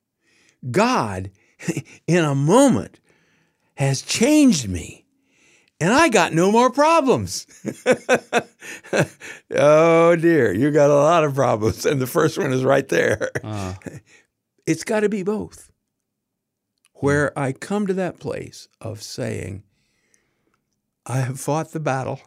God 0.70 1.32
in 2.08 2.26
a 2.26 2.36
moment 2.36 3.00
has 3.76 4.02
changed 4.02 4.68
me 4.68 5.04
and 5.80 5.92
I 5.92 6.08
got 6.10 6.34
no 6.34 6.52
more 6.52 6.70
problems. 6.70 7.48
oh 9.52 10.16
dear, 10.16 10.54
you 10.54 10.72
got 10.72 10.90
a 10.90 10.96
lot 10.96 11.24
of 11.24 11.36
problems. 11.36 11.86
And 11.86 12.02
the 12.02 12.08
first 12.08 12.38
one 12.38 12.54
is 12.54 12.64
right 12.64 12.88
there. 12.88 13.32
Uh. 13.44 13.76
It's 14.66 14.86
got 14.86 15.02
to 15.02 15.10
be 15.10 15.24
both. 15.24 15.73
Where 16.96 17.38
I 17.38 17.52
come 17.52 17.88
to 17.88 17.94
that 17.96 18.20
place 18.20 18.68
of 18.80 19.02
saying, 19.02 19.64
I 21.06 21.20
have 21.20 21.40
fought 21.40 21.72
the 21.72 21.80
battle 21.80 22.22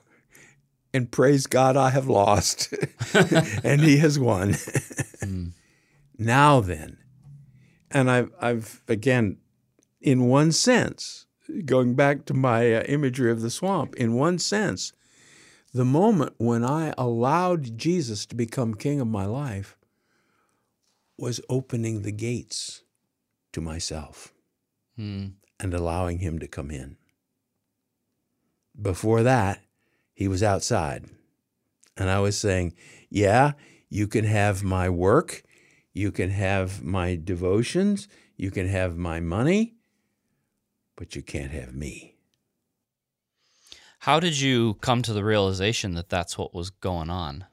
and 0.92 1.10
praise 1.10 1.46
God 1.46 1.76
I 1.76 1.90
have 1.90 2.08
lost 2.08 2.72
and 3.64 3.80
he 3.80 3.98
has 3.98 4.18
won. 4.18 4.50
mm. 4.50 5.52
Now 6.18 6.60
then, 6.60 6.98
and 7.90 8.10
I've, 8.10 8.30
I've 8.40 8.82
again, 8.88 9.38
in 10.00 10.24
one 10.24 10.52
sense, 10.52 11.26
going 11.64 11.94
back 11.94 12.24
to 12.26 12.34
my 12.34 12.74
uh, 12.74 12.82
imagery 12.84 13.30
of 13.30 13.42
the 13.42 13.50
swamp, 13.50 13.94
in 13.96 14.14
one 14.14 14.38
sense, 14.38 14.92
the 15.72 15.84
moment 15.84 16.34
when 16.38 16.64
I 16.64 16.94
allowed 16.96 17.76
Jesus 17.76 18.24
to 18.26 18.34
become 18.34 18.74
king 18.74 19.00
of 19.00 19.08
my 19.08 19.26
life 19.26 19.76
was 21.18 21.40
opening 21.50 22.02
the 22.02 22.12
gates 22.12 22.82
to 23.52 23.60
myself 23.60 24.32
mm. 24.98 25.32
and 25.60 25.74
allowing 25.74 26.18
him 26.18 26.38
to 26.38 26.48
come 26.48 26.70
in. 26.70 26.96
Before 28.80 29.22
that, 29.22 29.62
he 30.14 30.28
was 30.28 30.42
outside. 30.42 31.06
And 31.96 32.10
I 32.10 32.20
was 32.20 32.38
saying, 32.38 32.74
Yeah, 33.08 33.52
you 33.88 34.06
can 34.06 34.24
have 34.24 34.62
my 34.62 34.88
work, 34.88 35.42
you 35.92 36.12
can 36.12 36.30
have 36.30 36.82
my 36.82 37.16
devotions, 37.16 38.08
you 38.36 38.50
can 38.50 38.68
have 38.68 38.96
my 38.96 39.20
money, 39.20 39.74
but 40.96 41.16
you 41.16 41.22
can't 41.22 41.52
have 41.52 41.74
me. 41.74 42.16
How 44.00 44.20
did 44.20 44.38
you 44.38 44.74
come 44.74 45.02
to 45.02 45.12
the 45.12 45.24
realization 45.24 45.94
that 45.94 46.08
that's 46.08 46.38
what 46.38 46.54
was 46.54 46.70
going 46.70 47.10
on? 47.10 47.46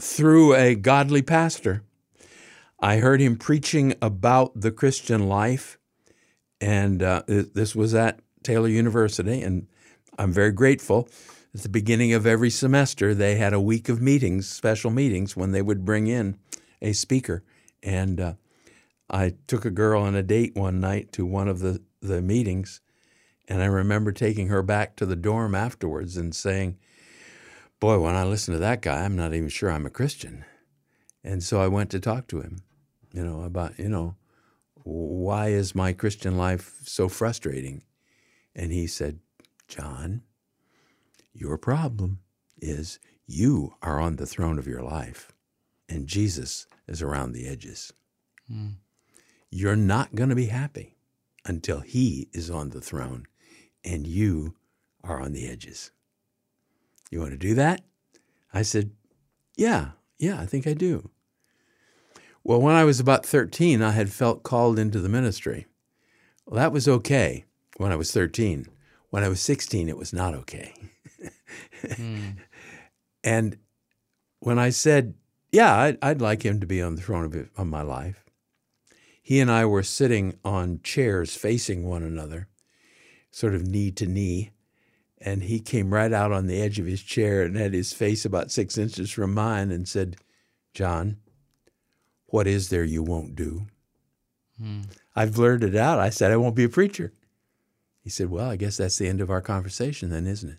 Through 0.00 0.54
a 0.54 0.74
godly 0.74 1.22
pastor. 1.22 1.82
I 2.78 2.98
heard 2.98 3.20
him 3.20 3.36
preaching 3.36 3.94
about 4.02 4.60
the 4.60 4.70
Christian 4.70 5.28
life, 5.28 5.78
and 6.62 7.02
uh, 7.02 7.22
this 7.26 7.76
was 7.76 7.94
at 7.94 8.20
Taylor 8.42 8.68
University, 8.68 9.42
and 9.42 9.66
I'm 10.18 10.32
very 10.32 10.52
grateful 10.52 11.08
at 11.54 11.60
the 11.60 11.68
beginning 11.68 12.14
of 12.14 12.26
every 12.26 12.48
semester, 12.48 13.14
they 13.14 13.34
had 13.34 13.52
a 13.52 13.60
week 13.60 13.88
of 13.90 14.00
meetings, 14.00 14.48
special 14.48 14.90
meetings, 14.90 15.36
when 15.36 15.52
they 15.52 15.60
would 15.60 15.84
bring 15.84 16.06
in 16.06 16.38
a 16.80 16.94
speaker. 16.94 17.44
And 17.82 18.18
uh, 18.20 18.34
I 19.10 19.34
took 19.46 19.66
a 19.66 19.70
girl 19.70 20.00
on 20.02 20.14
a 20.14 20.22
date 20.22 20.56
one 20.56 20.80
night 20.80 21.12
to 21.12 21.26
one 21.26 21.48
of 21.48 21.58
the, 21.58 21.82
the 22.00 22.22
meetings, 22.22 22.80
and 23.48 23.60
I 23.60 23.66
remember 23.66 24.12
taking 24.12 24.48
her 24.48 24.62
back 24.62 24.96
to 24.96 25.04
the 25.04 25.16
dorm 25.16 25.54
afterwards 25.54 26.16
and 26.16 26.34
saying, 26.34 26.78
Boy, 27.80 27.98
when 27.98 28.14
I 28.14 28.22
listen 28.24 28.54
to 28.54 28.60
that 28.60 28.80
guy, 28.80 29.02
I'm 29.04 29.16
not 29.16 29.34
even 29.34 29.48
sure 29.48 29.70
I'm 29.70 29.86
a 29.86 29.90
Christian. 29.90 30.44
And 31.24 31.42
so 31.42 31.60
I 31.60 31.66
went 31.66 31.90
to 31.90 32.00
talk 32.00 32.28
to 32.28 32.40
him, 32.40 32.62
you 33.12 33.24
know, 33.24 33.42
about, 33.42 33.76
you 33.78 33.88
know, 33.88 34.14
why 34.84 35.48
is 35.48 35.74
my 35.74 35.92
Christian 35.92 36.36
life 36.36 36.80
so 36.84 37.08
frustrating? 37.08 37.82
And 38.54 38.72
he 38.72 38.86
said, 38.86 39.20
John, 39.68 40.22
your 41.32 41.56
problem 41.56 42.20
is 42.60 42.98
you 43.26 43.74
are 43.82 44.00
on 44.00 44.16
the 44.16 44.26
throne 44.26 44.58
of 44.58 44.66
your 44.66 44.82
life 44.82 45.32
and 45.88 46.06
Jesus 46.06 46.66
is 46.86 47.02
around 47.02 47.32
the 47.32 47.46
edges. 47.46 47.92
Mm. 48.50 48.74
You're 49.50 49.76
not 49.76 50.14
going 50.14 50.30
to 50.30 50.36
be 50.36 50.46
happy 50.46 50.96
until 51.44 51.80
he 51.80 52.28
is 52.32 52.50
on 52.50 52.70
the 52.70 52.80
throne 52.80 53.26
and 53.84 54.06
you 54.06 54.54
are 55.04 55.20
on 55.20 55.32
the 55.32 55.48
edges. 55.48 55.90
You 57.10 57.20
want 57.20 57.32
to 57.32 57.38
do 57.38 57.54
that? 57.54 57.82
I 58.54 58.62
said, 58.62 58.92
Yeah, 59.56 59.90
yeah, 60.18 60.40
I 60.40 60.46
think 60.46 60.66
I 60.66 60.74
do. 60.74 61.10
Well, 62.44 62.60
when 62.60 62.74
I 62.74 62.84
was 62.84 62.98
about 62.98 63.24
13, 63.24 63.82
I 63.82 63.92
had 63.92 64.12
felt 64.12 64.42
called 64.42 64.78
into 64.78 64.98
the 65.00 65.08
ministry. 65.08 65.66
Well, 66.46 66.56
that 66.56 66.72
was 66.72 66.88
okay 66.88 67.44
when 67.76 67.92
I 67.92 67.96
was 67.96 68.12
13. 68.12 68.66
When 69.10 69.22
I 69.22 69.28
was 69.28 69.40
16, 69.40 69.88
it 69.88 69.96
was 69.96 70.12
not 70.12 70.34
okay. 70.34 70.74
mm. 71.84 72.36
And 73.22 73.58
when 74.40 74.58
I 74.58 74.70
said, 74.70 75.14
Yeah, 75.52 75.76
I'd, 75.76 75.98
I'd, 76.02 76.20
like 76.20 76.44
him 76.44 76.58
to 76.60 76.66
be 76.66 76.82
on 76.82 76.96
the 76.96 77.02
throne 77.02 77.24
of, 77.24 77.50
of 77.56 77.66
my 77.66 77.82
life, 77.82 78.24
he 79.22 79.38
and 79.38 79.50
I 79.50 79.64
were 79.64 79.84
sitting 79.84 80.38
on 80.44 80.80
chairs 80.82 81.36
facing 81.36 81.84
one 81.84 82.02
another, 82.02 82.48
sort 83.30 83.54
of 83.54 83.66
knee 83.66 83.92
to 83.92 84.06
knee. 84.06 84.50
And 85.18 85.44
he 85.44 85.60
came 85.60 85.94
right 85.94 86.12
out 86.12 86.32
on 86.32 86.48
the 86.48 86.60
edge 86.60 86.80
of 86.80 86.86
his 86.86 87.00
chair 87.00 87.42
and 87.42 87.56
had 87.56 87.72
his 87.72 87.92
face 87.92 88.24
about 88.24 88.50
six 88.50 88.76
inches 88.76 89.12
from 89.12 89.32
mine 89.32 89.70
and 89.70 89.86
said, 89.86 90.16
John, 90.74 91.18
what 92.32 92.46
is 92.46 92.70
there 92.70 92.82
you 92.82 93.02
won't 93.02 93.36
do? 93.36 93.66
Hmm. 94.58 94.80
I 95.14 95.26
blurted 95.26 95.74
it 95.74 95.78
out. 95.78 95.98
I 95.98 96.08
said, 96.08 96.32
I 96.32 96.38
won't 96.38 96.56
be 96.56 96.64
a 96.64 96.68
preacher. 96.68 97.12
He 98.02 98.08
said, 98.08 98.30
Well, 98.30 98.48
I 98.48 98.56
guess 98.56 98.78
that's 98.78 98.96
the 98.96 99.06
end 99.06 99.20
of 99.20 99.30
our 99.30 99.42
conversation, 99.42 100.08
then, 100.08 100.26
isn't 100.26 100.48
it? 100.48 100.58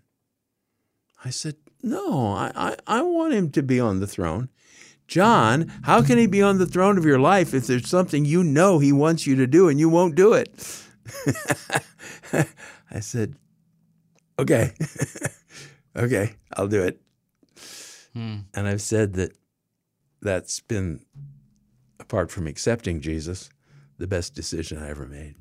I 1.26 1.32
said, 1.32 1.56
No, 1.82 2.28
I, 2.28 2.52
I, 2.56 2.76
I 2.86 3.02
want 3.02 3.34
him 3.34 3.50
to 3.52 3.64
be 3.64 3.80
on 3.80 4.00
the 4.00 4.06
throne. 4.08 4.50
John, 5.08 5.68
how 5.82 6.04
can 6.04 6.20
he 6.20 6.28
be 6.28 6.44
on 6.44 6.60
the 6.60 6.68
throne 6.68 6.96
of 7.00 7.06
your 7.06 7.20
life 7.20 7.56
if 7.56 7.66
there's 7.66 7.90
something 7.90 8.24
you 8.24 8.44
know 8.44 8.78
he 8.78 8.92
wants 8.92 9.26
you 9.26 9.36
to 9.38 9.48
do 9.48 9.68
and 9.68 9.80
you 9.80 9.90
won't 9.90 10.14
do 10.14 10.34
it? 10.34 10.54
I 12.92 13.00
said, 13.00 13.36
Okay, 14.38 14.74
okay, 15.96 16.36
I'll 16.56 16.68
do 16.68 16.84
it. 16.84 17.02
Hmm. 18.14 18.42
And 18.54 18.68
I've 18.68 18.82
said 18.82 19.14
that 19.14 19.32
that's 20.22 20.60
been 20.60 21.02
apart 22.04 22.30
from 22.30 22.46
accepting 22.46 23.02
Jesus, 23.02 23.50
the 23.98 24.08
best 24.08 24.36
decision 24.36 24.78
I 24.78 24.90
ever 24.90 25.08
made. 25.08 25.36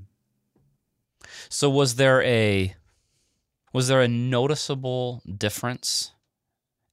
So 1.48 1.68
was 1.68 1.96
there 1.96 2.22
a 2.22 2.74
was 3.72 3.88
there 3.88 4.02
a 4.02 4.08
noticeable 4.08 5.22
difference 5.26 6.12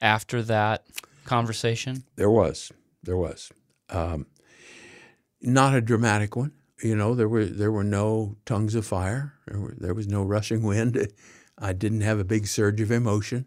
after 0.01 0.41
that 0.43 0.85
conversation? 1.25 2.03
There 2.15 2.29
was. 2.29 2.71
There 3.03 3.17
was. 3.17 3.51
Um, 3.89 4.27
not 5.41 5.75
a 5.75 5.81
dramatic 5.81 6.35
one. 6.35 6.51
You 6.81 6.95
know, 6.95 7.13
there 7.15 7.29
were 7.29 7.45
there 7.45 7.71
were 7.71 7.83
no 7.83 8.37
tongues 8.45 8.75
of 8.75 8.85
fire. 8.85 9.33
There, 9.47 9.59
were, 9.59 9.75
there 9.77 9.93
was 9.93 10.07
no 10.07 10.23
rushing 10.23 10.63
wind. 10.63 11.11
I 11.57 11.73
didn't 11.73 12.01
have 12.01 12.19
a 12.19 12.23
big 12.23 12.47
surge 12.47 12.79
of 12.79 12.91
emotion. 12.91 13.45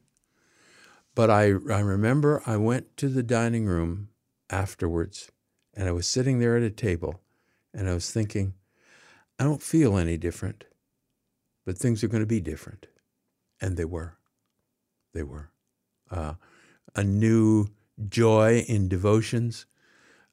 But 1.15 1.31
I, 1.31 1.45
I 1.71 1.81
remember 1.81 2.43
I 2.47 2.57
went 2.57 2.97
to 2.99 3.09
the 3.09 3.23
dining 3.23 3.67
room 3.67 4.09
afterwards 4.51 5.31
and 5.75 5.89
I 5.89 5.93
was 5.93 6.07
sitting 6.07 6.39
there 6.39 6.57
at 6.57 6.63
a 6.63 6.71
table 6.71 7.21
and 7.73 7.89
I 7.89 7.95
was 7.95 8.11
thinking, 8.11 8.55
I 9.39 9.45
don't 9.45 9.63
feel 9.63 9.97
any 9.97 10.17
different, 10.17 10.65
but 11.65 11.79
things 11.79 12.05
are 12.05 12.09
going 12.09 12.23
to 12.23 12.27
be 12.27 12.41
different. 12.41 12.87
And 13.61 13.77
they 13.77 13.85
were. 13.85 14.17
They 15.15 15.23
were. 15.23 15.51
Uh, 16.11 16.35
a 16.95 17.03
new 17.03 17.69
joy 18.09 18.65
in 18.69 18.89
devotions, 18.89 19.67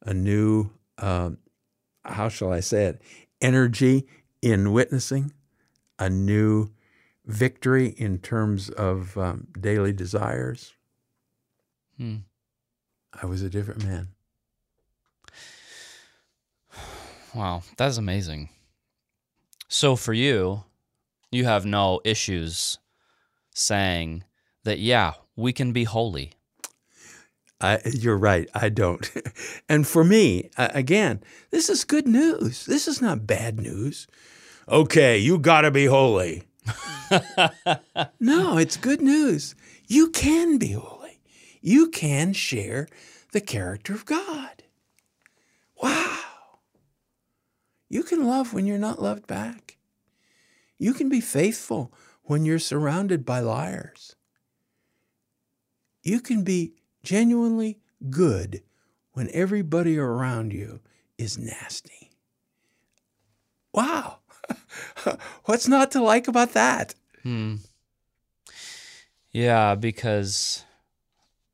a 0.02 0.14
new, 0.14 0.72
uh, 0.98 1.32
how 2.04 2.30
shall 2.30 2.52
I 2.52 2.60
say 2.60 2.86
it, 2.86 3.02
energy 3.42 4.08
in 4.42 4.74
witnessing, 4.74 5.34
a 5.98 6.10
new 6.10 6.70
victory 7.26 7.88
in 7.98 8.20
terms 8.20 8.70
of 8.70 9.18
um, 9.18 9.48
daily 9.60 9.94
desires. 9.94 10.74
Hmm. 11.98 12.18
I 13.22 13.26
was 13.26 13.42
a 13.42 13.50
different 13.50 13.86
man. 13.86 14.10
Wow, 17.34 17.64
that's 17.78 17.98
amazing. 17.98 18.50
So 19.68 19.96
for 19.96 20.14
you, 20.14 20.64
you 21.32 21.46
have 21.46 21.66
no 21.66 22.02
issues 22.04 22.80
saying 23.54 24.24
that, 24.64 24.80
yeah, 24.80 25.14
we 25.36 25.54
can 25.54 25.72
be 25.72 25.84
holy. 25.84 26.34
I, 27.62 27.80
you're 27.86 28.18
right. 28.18 28.50
I 28.54 28.70
don't. 28.70 29.10
and 29.70 29.86
for 29.86 30.04
me, 30.04 30.50
again, 30.58 31.22
this 31.52 31.70
is 31.70 31.84
good 31.84 32.08
news. 32.08 32.66
This 32.66 32.88
is 32.88 33.02
not 33.02 33.28
bad 33.28 33.60
news. 33.60 34.08
Okay, 34.68 35.18
you 35.18 35.38
got 35.40 35.62
to 35.62 35.72
be 35.72 35.86
holy. 35.86 36.44
no, 38.20 38.58
it's 38.58 38.78
good 38.78 39.02
news. 39.02 39.56
You 39.88 40.10
can 40.10 40.58
be 40.58 40.72
holy. 40.72 41.20
You 41.62 41.90
can 41.90 42.34
share 42.34 42.88
the 43.34 43.42
character 43.42 43.94
of 43.94 44.06
God. 44.06 44.64
Wow. 45.82 46.19
You 47.90 48.04
can 48.04 48.26
love 48.26 48.54
when 48.54 48.68
you're 48.68 48.78
not 48.78 49.02
loved 49.02 49.26
back. 49.26 49.78
You 50.78 50.94
can 50.94 51.10
be 51.10 51.22
faithful 51.22 51.92
when 52.24 52.46
you're 52.46 52.60
surrounded 52.60 53.26
by 53.26 53.40
liars. 53.40 54.16
You 56.04 56.22
can 56.22 56.44
be 56.44 56.74
genuinely 57.04 57.80
good 58.10 58.62
when 59.14 59.30
everybody 59.34 59.98
around 59.98 60.54
you 60.54 60.80
is 61.18 61.38
nasty. 61.38 62.12
Wow. 63.74 64.20
What's 65.46 65.68
not 65.68 65.92
to 65.92 66.02
like 66.02 66.28
about 66.28 66.54
that? 66.54 66.96
Hmm. 67.24 67.56
Yeah, 69.32 69.76
because 69.76 70.64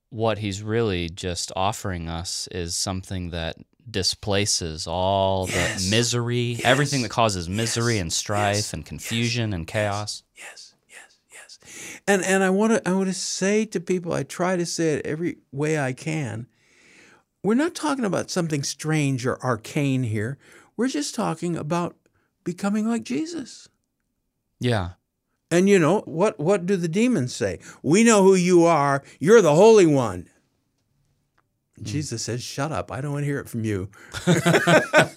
what 0.09 0.37
he's 0.37 0.61
really 0.61 1.09
just 1.09 1.51
offering 1.55 2.07
us 2.07 2.47
is 2.51 2.75
something 2.75 3.31
that 3.31 3.57
displaces 3.89 4.87
all 4.87 5.47
yes. 5.49 5.83
the 5.83 5.91
misery, 5.91 6.53
yes. 6.53 6.65
everything 6.65 7.01
that 7.03 7.11
causes 7.11 7.47
misery 7.47 7.95
yes. 7.95 8.01
and 8.01 8.13
strife 8.13 8.73
and 8.73 8.85
confusion 8.85 9.53
and 9.53 9.67
chaos. 9.67 10.23
Yes, 10.35 10.75
yes, 10.89 11.19
yes. 11.31 11.99
And 12.07 12.23
and 12.23 12.43
I 12.43 12.49
want 12.49 12.73
to 12.73 12.89
I 12.89 12.93
want 12.93 13.07
to 13.07 13.13
say 13.13 13.65
to 13.65 13.79
people, 13.79 14.13
I 14.13 14.23
try 14.23 14.55
to 14.55 14.65
say 14.65 14.95
it 14.95 15.05
every 15.05 15.37
way 15.51 15.79
I 15.79 15.93
can. 15.93 16.47
We're 17.43 17.53
not 17.53 17.75
talking 17.75 18.05
about 18.05 18.31
something 18.31 18.63
strange 18.63 19.25
or 19.25 19.43
arcane 19.43 20.03
here. 20.03 20.39
We're 20.77 20.87
just 20.87 21.13
talking 21.13 21.55
about 21.55 21.95
becoming 22.43 22.87
like 22.87 23.03
Jesus. 23.03 23.69
Yeah. 24.59 24.91
And 25.51 25.69
you 25.69 25.77
know, 25.77 26.01
what 26.01 26.39
what 26.39 26.65
do 26.65 26.75
the 26.75 26.87
demons 26.87 27.35
say? 27.35 27.59
We 27.83 28.03
know 28.03 28.23
who 28.23 28.35
you 28.35 28.65
are. 28.65 29.03
You're 29.19 29.41
the 29.41 29.53
holy 29.53 29.85
one. 29.85 30.27
Mm. 31.79 31.83
Jesus 31.83 32.21
says, 32.23 32.41
"Shut 32.43 32.71
up! 32.71 32.91
I 32.91 33.01
don't 33.01 33.11
want 33.11 33.23
to 33.23 33.27
hear 33.27 33.39
it 33.39 33.49
from 33.49 33.63
you." 33.63 33.89
mm. 34.13 35.11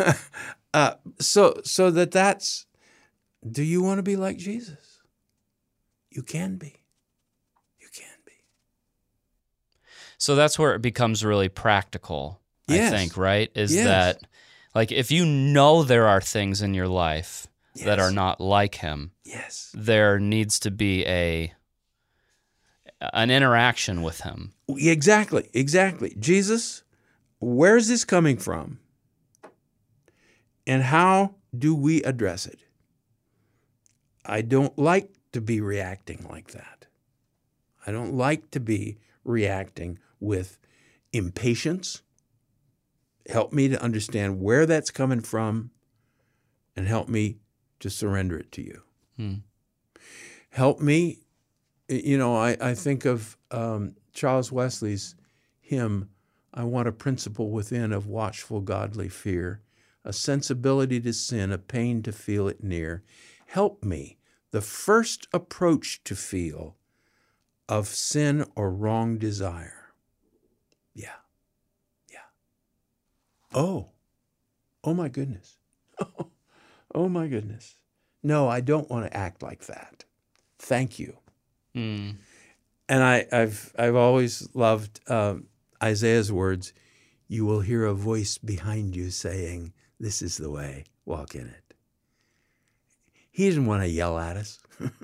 uh, 0.74 0.94
so, 1.18 1.60
so 1.64 1.90
that 1.90 2.10
that's. 2.10 2.66
Do 3.48 3.62
you 3.62 3.82
want 3.82 3.98
to 3.98 4.02
be 4.02 4.16
like 4.16 4.36
Jesus? 4.36 5.00
You 6.10 6.22
can 6.22 6.56
be. 6.56 6.74
You 7.80 7.88
can 7.94 8.18
be. 8.26 8.32
So 10.18 10.34
that's 10.34 10.58
where 10.58 10.74
it 10.74 10.82
becomes 10.82 11.24
really 11.24 11.48
practical. 11.48 12.40
Yes. 12.68 12.92
I 12.92 12.96
think, 12.96 13.16
right? 13.16 13.50
Is 13.54 13.74
yes. 13.74 13.84
that 13.84 14.20
like 14.74 14.92
if 14.92 15.10
you 15.10 15.24
know 15.24 15.82
there 15.82 16.06
are 16.06 16.20
things 16.20 16.62
in 16.62 16.74
your 16.74 16.88
life 16.88 17.46
yes. 17.74 17.86
that 17.86 17.98
are 17.98 18.10
not 18.10 18.40
like 18.40 18.76
Him? 18.76 19.12
Yes. 19.24 19.72
There 19.74 20.18
needs 20.18 20.60
to 20.60 20.70
be 20.70 21.06
a 21.06 21.52
an 23.00 23.30
interaction 23.30 24.02
with 24.02 24.20
him. 24.20 24.52
Exactly, 24.68 25.48
exactly. 25.52 26.14
Jesus, 26.18 26.82
where 27.38 27.76
is 27.76 27.88
this 27.88 28.04
coming 28.04 28.36
from? 28.36 28.78
And 30.66 30.82
how 30.82 31.36
do 31.56 31.74
we 31.74 32.02
address 32.02 32.46
it? 32.46 32.60
I 34.24 34.42
don't 34.42 34.78
like 34.78 35.10
to 35.32 35.40
be 35.40 35.60
reacting 35.60 36.26
like 36.30 36.52
that. 36.52 36.86
I 37.86 37.92
don't 37.92 38.14
like 38.14 38.50
to 38.52 38.60
be 38.60 38.98
reacting 39.24 39.98
with 40.20 40.58
impatience. 41.12 42.02
Help 43.28 43.52
me 43.52 43.68
to 43.68 43.82
understand 43.82 44.40
where 44.40 44.66
that's 44.66 44.90
coming 44.90 45.20
from 45.20 45.70
and 46.76 46.86
help 46.86 47.08
me 47.08 47.38
to 47.80 47.90
surrender 47.90 48.38
it 48.38 48.52
to 48.52 48.62
you. 48.62 48.82
Hmm. 49.16 49.34
Help 50.50 50.80
me, 50.80 51.18
you 51.90 52.16
know, 52.16 52.36
I, 52.36 52.56
I 52.60 52.74
think 52.74 53.04
of 53.04 53.36
um, 53.50 53.96
Charles 54.12 54.52
Wesley's 54.52 55.16
hymn, 55.60 56.08
I 56.54 56.64
want 56.64 56.88
a 56.88 56.92
principle 56.92 57.50
within 57.50 57.92
of 57.92 58.06
watchful 58.06 58.60
godly 58.60 59.08
fear, 59.08 59.62
a 60.04 60.12
sensibility 60.12 61.00
to 61.00 61.12
sin, 61.12 61.52
a 61.52 61.58
pain 61.58 62.02
to 62.02 62.12
feel 62.12 62.48
it 62.48 62.62
near. 62.62 63.02
Help 63.46 63.84
me, 63.84 64.18
the 64.50 64.60
first 64.60 65.28
approach 65.32 66.02
to 66.04 66.16
feel 66.16 66.76
of 67.68 67.88
sin 67.88 68.44
or 68.56 68.70
wrong 68.70 69.16
desire. 69.18 69.92
Yeah. 70.94 71.20
Yeah. 72.10 72.18
Oh. 73.54 73.90
Oh 74.82 74.94
my 74.94 75.08
goodness. 75.08 75.58
oh 76.94 77.08
my 77.08 77.28
goodness. 77.28 77.76
No, 78.22 78.48
I 78.48 78.60
don't 78.60 78.90
want 78.90 79.06
to 79.06 79.16
act 79.16 79.42
like 79.42 79.66
that. 79.66 80.04
Thank 80.58 80.98
you. 80.98 81.18
Hmm. 81.74 82.10
And 82.88 83.02
I, 83.02 83.26
have 83.30 83.72
I've 83.78 83.96
always 83.96 84.48
loved 84.54 85.00
um, 85.08 85.46
Isaiah's 85.82 86.32
words. 86.32 86.72
You 87.28 87.46
will 87.46 87.60
hear 87.60 87.84
a 87.84 87.94
voice 87.94 88.38
behind 88.38 88.96
you 88.96 89.10
saying, 89.10 89.72
"This 89.98 90.22
is 90.22 90.36
the 90.36 90.50
way. 90.50 90.84
Walk 91.04 91.34
in 91.34 91.46
it." 91.46 91.74
He 93.30 93.46
doesn't 93.48 93.66
want 93.66 93.82
to 93.82 93.88
yell 93.88 94.18
at 94.18 94.36
us. 94.36 94.58
Hmm. 94.78 94.86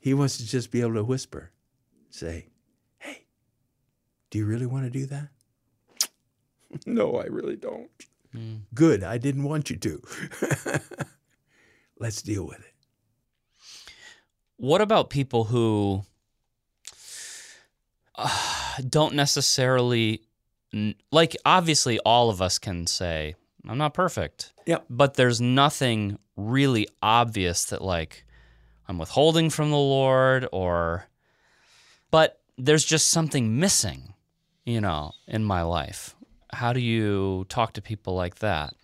He 0.00 0.14
wants 0.14 0.38
to 0.38 0.46
just 0.46 0.70
be 0.70 0.80
able 0.80 0.94
to 0.94 1.04
whisper, 1.04 1.52
say, 2.08 2.46
"Hey, 2.96 3.26
do 4.30 4.38
you 4.38 4.46
really 4.46 4.64
want 4.64 4.84
to 4.84 4.90
do 4.90 5.04
that?" 5.04 5.28
no, 6.86 7.16
I 7.16 7.24
really 7.24 7.56
don't. 7.56 7.90
Hmm. 8.32 8.56
Good. 8.74 9.02
I 9.02 9.18
didn't 9.18 9.44
want 9.44 9.70
you 9.70 9.76
to. 9.76 10.02
Let's 11.98 12.22
deal 12.22 12.46
with 12.46 12.60
it. 12.60 12.74
What 14.58 14.80
about 14.80 15.08
people 15.08 15.44
who 15.44 16.02
uh, 18.16 18.28
don't 18.88 19.14
necessarily 19.14 20.22
like? 21.12 21.36
Obviously, 21.44 22.00
all 22.00 22.28
of 22.28 22.42
us 22.42 22.58
can 22.58 22.86
say, 22.88 23.36
"I'm 23.68 23.78
not 23.78 23.94
perfect." 23.94 24.52
Yep. 24.66 24.86
But 24.90 25.14
there's 25.14 25.40
nothing 25.40 26.18
really 26.36 26.88
obvious 27.00 27.66
that 27.66 27.82
like 27.82 28.24
I'm 28.88 28.98
withholding 28.98 29.48
from 29.48 29.70
the 29.70 29.76
Lord, 29.76 30.48
or 30.50 31.06
but 32.10 32.40
there's 32.56 32.84
just 32.84 33.08
something 33.08 33.60
missing, 33.60 34.14
you 34.64 34.80
know, 34.80 35.12
in 35.28 35.44
my 35.44 35.62
life. 35.62 36.16
How 36.52 36.72
do 36.72 36.80
you 36.80 37.46
talk 37.48 37.74
to 37.74 37.80
people 37.80 38.14
like 38.14 38.40
that? 38.40 38.74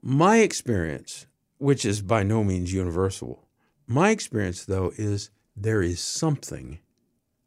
My 0.00 0.38
experience, 0.38 1.26
which 1.58 1.84
is 1.84 2.00
by 2.00 2.22
no 2.22 2.42
means 2.44 2.72
universal, 2.72 3.43
my 3.86 4.10
experience 4.10 4.64
though 4.64 4.92
is 4.96 5.30
there 5.56 5.82
is 5.82 6.00
something 6.00 6.80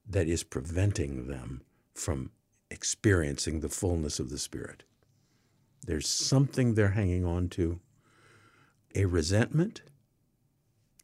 that 0.10 0.28
is 0.28 0.44
preventing 0.44 1.28
them 1.28 1.62
from 1.94 2.32
experiencing 2.72 3.60
the 3.60 3.70
fullness 3.70 4.20
of 4.20 4.30
the 4.30 4.38
Spirit. 4.38 4.84
There's 5.86 6.08
something 6.08 6.74
they're 6.74 6.90
hanging 6.90 7.26
on 7.26 7.50
to, 7.50 7.80
a 8.96 9.06
resentment, 9.06 9.82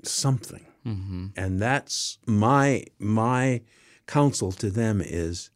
something. 0.03 0.65
Mm-hmm. 0.85 1.27
And 1.37 1.59
that's 1.61 2.17
my 2.27 2.85
my 2.99 3.61
counsel 4.07 4.51
to 4.53 4.69
them 4.69 5.01
is 5.01 5.49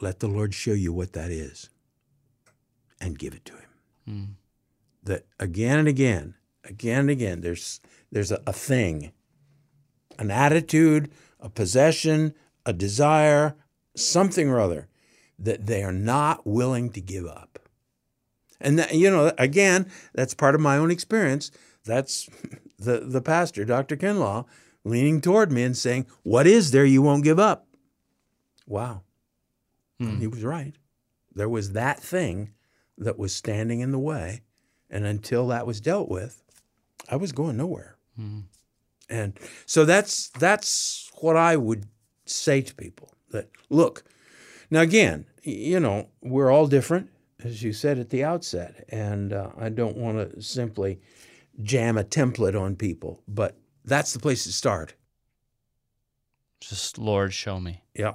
let 0.00 0.18
the 0.20 0.26
Lord 0.28 0.54
show 0.54 0.72
you 0.72 0.92
what 0.92 1.12
that 1.12 1.30
is 1.30 1.70
and 3.00 3.18
give 3.18 3.34
it 3.34 3.44
to 3.46 3.52
him 3.52 3.62
Mm. 4.08 4.26
that 5.04 5.26
again 5.38 5.78
and 5.78 5.86
again, 5.86 6.34
again 6.64 7.00
and 7.00 7.10
again, 7.10 7.42
there's 7.42 7.78
there's 8.10 8.32
a, 8.32 8.40
a 8.46 8.52
thing, 8.52 9.12
an 10.18 10.30
attitude, 10.30 11.10
a 11.40 11.48
possession, 11.48 12.34
a 12.66 12.72
desire, 12.72 13.56
something 13.96 14.48
or 14.48 14.60
other 14.60 14.88
that 15.38 15.66
they 15.66 15.82
are 15.82 15.92
not 15.92 16.46
willing 16.46 16.90
to 16.90 17.00
give 17.00 17.26
up. 17.26 17.58
And 18.60 18.78
that, 18.78 18.94
you 18.94 19.10
know, 19.10 19.32
again, 19.38 19.88
that's 20.14 20.34
part 20.34 20.54
of 20.54 20.60
my 20.60 20.76
own 20.76 20.90
experience. 20.90 21.50
That's 21.84 22.28
the 22.78 23.00
the 23.00 23.20
pastor, 23.20 23.64
Dr. 23.64 23.96
Kinlaw, 23.96 24.46
leaning 24.84 25.20
toward 25.20 25.52
me 25.52 25.62
and 25.62 25.76
saying, 25.76 26.06
"What 26.22 26.46
is 26.46 26.70
there 26.72 26.84
you 26.84 27.02
won't 27.02 27.24
give 27.24 27.38
up?" 27.38 27.66
Wow, 28.66 29.02
Hmm. 29.98 30.18
he 30.18 30.26
was 30.26 30.42
right. 30.42 30.74
There 31.34 31.48
was 31.48 31.72
that 31.72 32.00
thing 32.00 32.52
that 32.96 33.18
was 33.18 33.32
standing 33.34 33.80
in 33.80 33.92
the 33.92 33.98
way. 33.98 34.42
And 34.90 35.04
until 35.04 35.46
that 35.48 35.66
was 35.66 35.80
dealt 35.80 36.08
with, 36.08 36.42
I 37.08 37.16
was 37.16 37.32
going 37.32 37.56
nowhere. 37.56 37.96
Mhm. 38.18 38.44
And 39.08 39.38
so 39.66 39.84
that's 39.84 40.28
that's 40.30 41.10
what 41.20 41.36
I 41.36 41.56
would 41.56 41.86
say 42.26 42.60
to 42.60 42.74
people 42.74 43.14
that 43.30 43.48
look. 43.70 44.04
Now 44.70 44.80
again, 44.80 45.26
you 45.42 45.80
know, 45.80 46.08
we're 46.20 46.50
all 46.50 46.66
different 46.66 47.10
as 47.44 47.62
you 47.62 47.72
said 47.72 47.98
at 47.98 48.10
the 48.10 48.24
outset, 48.24 48.84
and 48.88 49.32
uh, 49.32 49.50
I 49.56 49.68
don't 49.68 49.96
want 49.96 50.34
to 50.34 50.42
simply 50.42 51.00
jam 51.62 51.96
a 51.96 52.04
template 52.04 52.60
on 52.60 52.76
people, 52.76 53.22
but 53.28 53.56
that's 53.84 54.12
the 54.12 54.18
place 54.18 54.44
to 54.44 54.52
start. 54.52 54.94
Just 56.60 56.98
Lord, 56.98 57.32
show 57.32 57.60
me. 57.60 57.84
Yeah. 57.94 58.14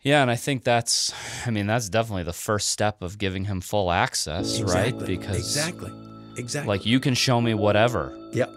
Yeah, 0.00 0.22
and 0.22 0.30
I 0.30 0.36
think 0.36 0.64
that's, 0.64 1.12
I 1.44 1.50
mean, 1.50 1.66
that's 1.66 1.88
definitely 1.88 2.22
the 2.22 2.32
first 2.32 2.68
step 2.68 3.02
of 3.02 3.18
giving 3.18 3.44
him 3.44 3.60
full 3.60 3.90
access, 3.90 4.60
right? 4.60 4.88
Exactly. 4.88 5.16
Because, 5.16 5.36
exactly. 5.36 6.07
Exactly. 6.38 6.68
like, 6.68 6.86
you 6.86 7.00
can 7.00 7.14
show 7.14 7.40
me 7.40 7.54
whatever. 7.54 8.16
Yep. 8.32 8.50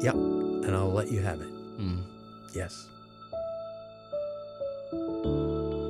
Yep. 0.00 0.14
And 0.14 0.76
I'll 0.76 0.92
let 0.92 1.10
you 1.10 1.20
have 1.20 1.40
it. 1.40 1.48
Mm. 1.78 2.02
Yes. 2.54 2.86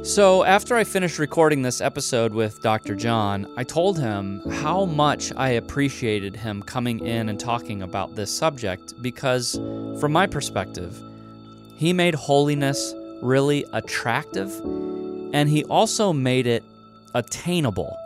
So, 0.05 0.43
after 0.43 0.75
I 0.75 0.83
finished 0.83 1.21
recording 1.21 1.63
this 1.63 1.81
episode 1.81 2.35
with 2.35 2.61
Dr. 2.61 2.97
John, 2.97 3.47
I 3.57 3.63
told 3.63 4.01
him 4.01 4.43
how 4.51 4.85
much 4.85 5.33
I 5.37 5.51
appreciated 5.51 6.35
him 6.35 6.61
coming 6.63 7.07
in 7.07 7.29
and 7.29 7.39
talking 7.39 7.83
about 7.83 8.17
this 8.17 8.37
subject 8.37 9.01
because, 9.01 9.61
from 10.01 10.11
my 10.11 10.27
perspective, 10.27 11.01
he 11.77 11.93
made 11.93 12.17
holiness 12.17 12.95
really 13.23 13.65
attractive 13.73 14.53
and 15.33 15.49
he 15.49 15.63
also 15.65 16.13
made 16.13 16.49
it 16.49 16.65
attainable. 17.15 17.97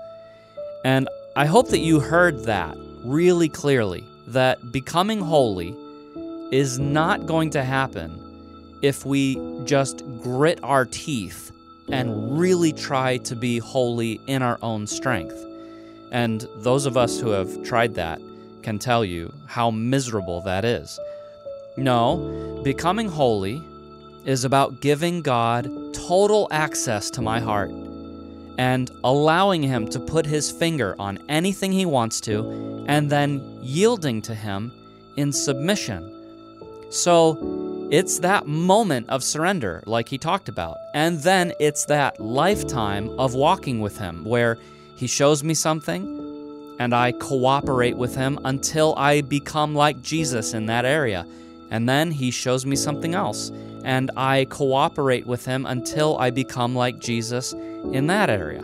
And 0.85 1.09
I 1.35 1.47
hope 1.47 1.69
that 1.69 1.81
you 1.81 2.01
heard 2.01 2.45
that 2.45 2.77
really 3.07 3.49
clearly 3.49 4.05
that 4.27 4.73
becoming 4.73 5.21
holy 5.21 5.75
is 6.51 6.79
not 6.79 7.27
going 7.27 7.51
to 7.51 7.63
happen 7.63 8.23
if 8.83 9.07
we 9.07 9.37
just 9.65 10.03
grit 10.23 10.59
our 10.63 10.85
teeth 10.85 11.53
and 11.89 12.39
really 12.39 12.73
try 12.73 13.17
to 13.19 13.37
be 13.37 13.59
holy 13.59 14.21
in 14.27 14.43
our 14.43 14.59
own 14.63 14.87
strength. 14.87 15.37
And 16.11 16.47
those 16.57 16.87
of 16.87 16.97
us 16.97 17.21
who 17.21 17.31
have 17.31 17.63
tried 17.63 17.95
that 17.95 18.21
can 18.63 18.79
tell 18.79 19.05
you 19.05 19.33
how 19.47 19.71
miserable 19.71 20.41
that 20.43 20.65
is. 20.65 20.99
No, 21.77 22.61
becoming 22.65 23.09
holy 23.09 23.63
is 24.25 24.45
about 24.45 24.81
giving 24.81 25.23
God 25.23 25.71
total 25.95 26.49
access 26.51 27.11
to 27.11 27.23
my 27.23 27.39
heart 27.39 27.71
and 28.59 28.91
allowing 29.05 29.63
Him 29.63 29.89
to 29.89 30.01
put 30.01 30.27
His 30.27 30.51
finger 30.51 30.97
on 30.99 31.19
anything 31.29 31.73
He 31.73 31.87
wants 31.87 32.21
to 32.23 32.85
and 32.89 33.11
then 33.11 33.59
yielding 33.63 34.23
to 34.23 34.35
Him 34.35 34.73
in 35.17 35.33
submission. 35.33 36.13
So 36.91 37.89
it's 37.91 38.19
that 38.21 38.47
moment 38.47 39.09
of 39.09 39.23
surrender, 39.23 39.83
like 39.87 40.09
He 40.09 40.19
talked 40.19 40.49
about. 40.49 40.79
And 40.95 41.19
then 41.21 41.53
it's 41.61 41.85
that 41.87 42.21
lifetime 42.21 43.09
of 43.19 43.35
walking 43.35 43.81
with 43.81 43.99
Him 43.99 44.25
where 44.25 44.59
He 44.97 45.07
shows 45.07 45.45
me 45.45 45.55
something 45.55 46.17
and 46.79 46.95
I 46.95 47.13
cooperate 47.13 47.97
with 47.97 48.15
Him 48.15 48.39
until 48.45 48.95
I 48.97 49.21
become 49.21 49.75
like 49.75 50.03
Jesus 50.03 50.53
in 50.53 50.67
that 50.67 50.85
area. 50.85 51.27
And 51.71 51.89
then 51.89 52.11
He 52.11 52.31
shows 52.31 52.67
me 52.67 52.77
something 52.77 53.15
else 53.15 53.51
and 53.85 54.11
I 54.17 54.47
cooperate 54.47 55.27
with 55.27 55.45
Him 55.45 55.65
until 55.65 56.19
I 56.19 56.31
become 56.31 56.75
like 56.75 56.99
Jesus 56.99 57.55
in 57.93 58.07
that 58.09 58.31
area. 58.31 58.63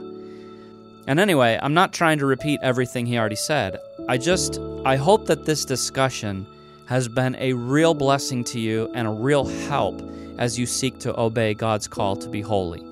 And 1.06 1.18
anyway, 1.18 1.58
I'm 1.60 1.74
not 1.74 1.92
trying 1.92 2.18
to 2.18 2.26
repeat 2.26 2.60
everything 2.62 3.06
he 3.06 3.18
already 3.18 3.36
said. 3.36 3.78
I 4.08 4.18
just 4.18 4.60
I 4.84 4.96
hope 4.96 5.26
that 5.26 5.44
this 5.44 5.64
discussion 5.64 6.46
has 6.86 7.08
been 7.08 7.36
a 7.36 7.52
real 7.52 7.94
blessing 7.94 8.44
to 8.44 8.60
you 8.60 8.90
and 8.94 9.08
a 9.08 9.10
real 9.10 9.44
help 9.44 10.00
as 10.38 10.58
you 10.58 10.66
seek 10.66 10.98
to 11.00 11.18
obey 11.18 11.54
God's 11.54 11.88
call 11.88 12.16
to 12.16 12.28
be 12.28 12.40
holy. 12.40 12.84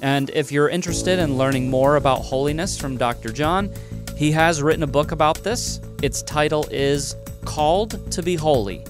And 0.00 0.30
if 0.30 0.52
you're 0.52 0.68
interested 0.68 1.18
in 1.18 1.36
learning 1.36 1.70
more 1.70 1.96
about 1.96 2.22
holiness 2.22 2.78
from 2.78 2.96
Dr. 2.96 3.30
John, 3.30 3.70
he 4.16 4.30
has 4.32 4.62
written 4.62 4.82
a 4.82 4.88
book 4.88 5.12
about 5.12 5.42
this. 5.42 5.80
Its 6.02 6.22
title 6.22 6.66
is 6.70 7.16
Called 7.44 8.10
to 8.12 8.22
Be 8.22 8.36
Holy. 8.36 8.84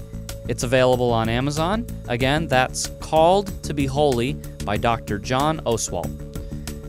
It's 0.47 0.63
available 0.63 1.11
on 1.11 1.29
Amazon. 1.29 1.85
Again, 2.07 2.47
that's 2.47 2.87
Called 2.99 3.51
to 3.63 3.73
Be 3.73 3.85
Holy 3.85 4.33
by 4.65 4.77
Dr. 4.77 5.19
John 5.19 5.59
Oswalt. 5.61 6.28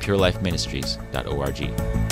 purelifeministries.org. 0.00 2.07